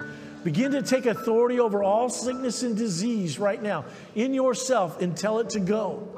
Begin 0.45 0.73
to 0.73 0.83
take 0.83 1.07
authority 1.07 1.61
over 1.61 1.85
all 1.85 2.09
sickness 2.09 2.65
and 2.65 2.77
disease 2.77 3.39
right 3.39 3.63
now 3.63 3.85
in 4.17 4.35
yourself 4.35 5.01
and 5.01 5.17
tell 5.17 5.39
it 5.39 5.51
to 5.51 5.61
go. 5.61 6.09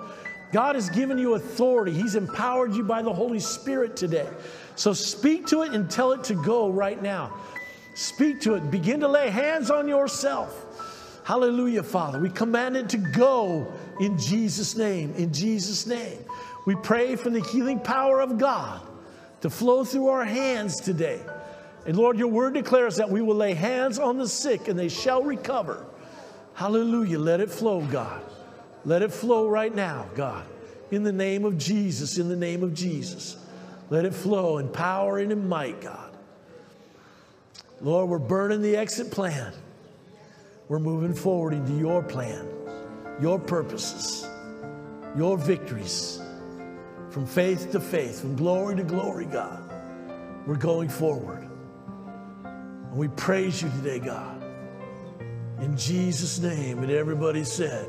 God 0.54 0.76
has 0.76 0.88
given 0.88 1.18
you 1.18 1.34
authority. 1.34 1.90
He's 1.92 2.14
empowered 2.14 2.76
you 2.76 2.84
by 2.84 3.02
the 3.02 3.12
Holy 3.12 3.40
Spirit 3.40 3.96
today. 3.96 4.28
So 4.76 4.92
speak 4.92 5.48
to 5.48 5.62
it 5.62 5.72
and 5.72 5.90
tell 5.90 6.12
it 6.12 6.22
to 6.24 6.34
go 6.34 6.70
right 6.70 7.02
now. 7.02 7.34
Speak 7.96 8.40
to 8.42 8.54
it. 8.54 8.70
Begin 8.70 9.00
to 9.00 9.08
lay 9.08 9.30
hands 9.30 9.68
on 9.68 9.88
yourself. 9.88 11.24
Hallelujah, 11.24 11.82
Father. 11.82 12.20
We 12.20 12.30
command 12.30 12.76
it 12.76 12.88
to 12.90 12.98
go 12.98 13.72
in 13.98 14.16
Jesus' 14.16 14.76
name. 14.76 15.12
In 15.16 15.32
Jesus' 15.32 15.88
name. 15.88 16.24
We 16.66 16.76
pray 16.76 17.16
for 17.16 17.30
the 17.30 17.40
healing 17.40 17.80
power 17.80 18.20
of 18.20 18.38
God 18.38 18.80
to 19.40 19.50
flow 19.50 19.82
through 19.82 20.06
our 20.06 20.24
hands 20.24 20.80
today. 20.80 21.20
And 21.84 21.96
Lord, 21.96 22.16
your 22.16 22.28
word 22.28 22.54
declares 22.54 22.94
that 22.98 23.10
we 23.10 23.22
will 23.22 23.34
lay 23.34 23.54
hands 23.54 23.98
on 23.98 24.18
the 24.18 24.28
sick 24.28 24.68
and 24.68 24.78
they 24.78 24.88
shall 24.88 25.24
recover. 25.24 25.84
Hallelujah. 26.54 27.18
Let 27.18 27.40
it 27.40 27.50
flow, 27.50 27.80
God. 27.80 28.22
Let 28.84 29.02
it 29.02 29.12
flow 29.12 29.48
right 29.48 29.74
now, 29.74 30.06
God. 30.14 30.46
In 30.90 31.02
the 31.02 31.12
name 31.12 31.44
of 31.44 31.56
Jesus, 31.58 32.18
in 32.18 32.28
the 32.28 32.36
name 32.36 32.62
of 32.62 32.74
Jesus. 32.74 33.36
Let 33.90 34.04
it 34.04 34.14
flow 34.14 34.58
in 34.58 34.68
power 34.68 35.18
and 35.18 35.32
in 35.32 35.48
might, 35.48 35.80
God. 35.80 36.12
Lord, 37.80 38.08
we're 38.08 38.18
burning 38.18 38.62
the 38.62 38.76
exit 38.76 39.10
plan. 39.10 39.52
We're 40.68 40.78
moving 40.78 41.14
forward 41.14 41.52
into 41.52 41.74
your 41.74 42.02
plan, 42.02 42.46
your 43.20 43.38
purposes, 43.38 44.26
your 45.16 45.36
victories. 45.36 46.20
From 47.10 47.26
faith 47.26 47.70
to 47.72 47.80
faith, 47.80 48.20
from 48.20 48.34
glory 48.34 48.76
to 48.76 48.82
glory, 48.82 49.26
God. 49.26 49.62
We're 50.46 50.56
going 50.56 50.88
forward. 50.88 51.48
And 52.44 52.96
we 52.96 53.08
praise 53.08 53.62
you 53.62 53.70
today, 53.70 53.98
God. 53.98 54.42
In 55.60 55.76
Jesus' 55.76 56.38
name. 56.38 56.82
And 56.82 56.90
everybody 56.90 57.44
said, 57.44 57.88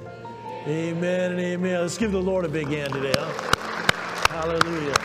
Amen 0.67 1.33
and 1.33 1.39
amen. 1.39 1.81
Let's 1.81 1.95
give 1.95 2.11
the 2.11 2.19
Lord 2.19 2.43
a 2.43 2.49
big 2.49 2.65
hand 2.65 2.91
today, 2.91 3.13
huh? 3.15 3.31
Hallelujah. 4.29 4.95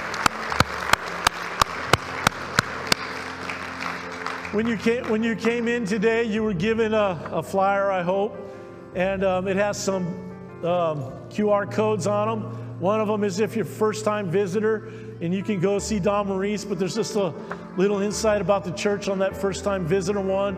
When 4.55 4.67
you 4.67 4.79
came, 4.79 5.07
when 5.11 5.23
you 5.23 5.37
came 5.37 5.69
in 5.69 5.85
today, 5.85 6.25
you 6.25 6.43
were 6.43 6.55
given 6.55 6.95
a, 6.95 7.29
a 7.31 7.43
flyer, 7.43 7.91
I 7.91 8.01
hope, 8.01 8.39
and 8.95 9.23
um, 9.23 9.49
it 9.49 9.59
has 9.59 9.77
some 9.77 10.07
um, 10.65 11.13
QR 11.29 11.71
codes 11.71 12.07
on 12.07 12.41
them. 12.41 12.81
One 12.81 12.99
of 12.99 13.09
them 13.09 13.23
is 13.23 13.39
if 13.39 13.55
you're 13.55 13.67
first 13.67 14.03
time 14.03 14.31
visitor 14.31 14.91
and 15.21 15.35
you 15.35 15.43
can 15.43 15.61
go 15.61 15.79
see 15.79 16.01
Don 16.01 16.29
Maurice, 16.29 16.65
but 16.65 16.79
there's 16.79 16.95
just 16.95 17.17
a 17.17 17.35
little 17.77 18.01
insight 18.01 18.41
about 18.41 18.65
the 18.65 18.73
church 18.73 19.11
on 19.11 19.19
that 19.19 19.37
first 19.37 19.63
time 19.63 19.85
visitor 19.85 20.23
one. 20.23 20.57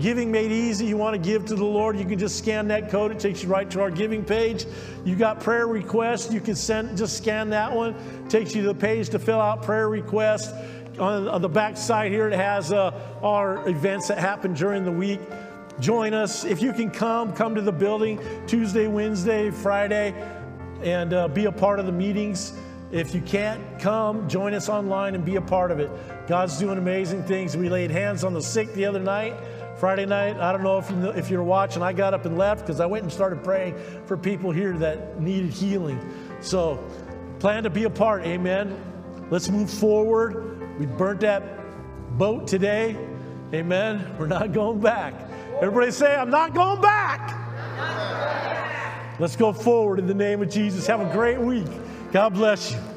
Giving 0.00 0.32
made 0.32 0.50
easy. 0.50 0.86
You 0.86 0.96
want 0.96 1.14
to 1.14 1.20
give 1.20 1.44
to 1.46 1.54
the 1.54 1.64
Lord, 1.64 1.98
you 1.98 2.04
can 2.04 2.18
just 2.18 2.38
scan 2.38 2.68
that 2.68 2.90
code. 2.90 3.12
It 3.12 3.20
takes 3.20 3.42
you 3.42 3.48
right 3.48 3.70
to 3.70 3.80
our 3.80 3.90
giving 3.90 4.24
page. 4.24 4.66
You 5.04 5.14
got 5.14 5.40
prayer 5.40 5.66
requests, 5.68 6.32
you 6.32 6.40
can 6.40 6.56
send 6.56 6.96
just 6.96 7.16
scan 7.16 7.50
that 7.50 7.72
one. 7.72 7.94
It 7.94 8.30
takes 8.30 8.54
you 8.54 8.62
to 8.62 8.68
the 8.68 8.74
page 8.74 9.08
to 9.10 9.18
fill 9.18 9.40
out 9.40 9.62
prayer 9.62 9.88
requests 9.88 10.52
on, 10.98 11.28
on 11.28 11.42
the 11.42 11.48
back 11.48 11.76
side 11.76 12.12
here, 12.12 12.28
it 12.28 12.34
has 12.34 12.72
uh, 12.72 12.92
our 13.22 13.68
events 13.68 14.08
that 14.08 14.18
happen 14.18 14.54
during 14.54 14.84
the 14.84 14.92
week. 14.92 15.20
Join 15.80 16.14
us. 16.14 16.44
If 16.44 16.62
you 16.62 16.72
can 16.72 16.90
come, 16.90 17.32
come 17.32 17.54
to 17.54 17.60
the 17.60 17.72
building 17.72 18.20
Tuesday, 18.46 18.86
Wednesday, 18.86 19.50
Friday, 19.50 20.14
and 20.82 21.12
uh, 21.12 21.28
be 21.28 21.46
a 21.46 21.52
part 21.52 21.80
of 21.80 21.86
the 21.86 21.92
meetings. 21.92 22.52
If 22.92 23.12
you 23.12 23.20
can't 23.22 23.60
come, 23.80 24.28
join 24.28 24.54
us 24.54 24.68
online 24.68 25.16
and 25.16 25.24
be 25.24 25.34
a 25.34 25.40
part 25.40 25.72
of 25.72 25.80
it. 25.80 25.90
God's 26.28 26.58
doing 26.58 26.78
amazing 26.78 27.24
things. 27.24 27.56
We 27.56 27.68
laid 27.68 27.90
hands 27.90 28.22
on 28.22 28.34
the 28.34 28.42
sick 28.42 28.72
the 28.74 28.84
other 28.84 29.00
night. 29.00 29.34
Friday 29.76 30.06
night, 30.06 30.36
I 30.36 30.52
don't 30.52 30.62
know 30.62 30.78
if, 30.78 30.88
you 30.88 30.96
know, 30.96 31.10
if 31.10 31.30
you're 31.30 31.42
watching, 31.42 31.82
I 31.82 31.92
got 31.92 32.14
up 32.14 32.26
and 32.26 32.38
left 32.38 32.62
because 32.62 32.80
I 32.80 32.86
went 32.86 33.02
and 33.02 33.12
started 33.12 33.42
praying 33.42 33.76
for 34.06 34.16
people 34.16 34.52
here 34.52 34.76
that 34.78 35.20
needed 35.20 35.50
healing. 35.52 35.98
So 36.40 36.78
plan 37.40 37.64
to 37.64 37.70
be 37.70 37.84
a 37.84 37.90
part, 37.90 38.24
amen. 38.24 38.76
Let's 39.30 39.48
move 39.48 39.68
forward. 39.68 40.78
We 40.78 40.86
burnt 40.86 41.20
that 41.20 41.42
boat 42.16 42.46
today. 42.46 42.96
Amen. 43.52 44.14
We're 44.18 44.26
not 44.26 44.52
going 44.52 44.80
back. 44.80 45.14
Everybody 45.60 45.90
say, 45.90 46.14
I'm 46.14 46.30
not 46.30 46.54
going 46.54 46.80
back. 46.80 47.40
Let's 49.18 49.36
go 49.36 49.52
forward 49.52 49.98
in 49.98 50.06
the 50.06 50.14
name 50.14 50.42
of 50.42 50.50
Jesus. 50.50 50.86
Have 50.86 51.00
a 51.00 51.12
great 51.12 51.38
week. 51.38 51.66
God 52.12 52.34
bless 52.34 52.72
you. 52.72 52.93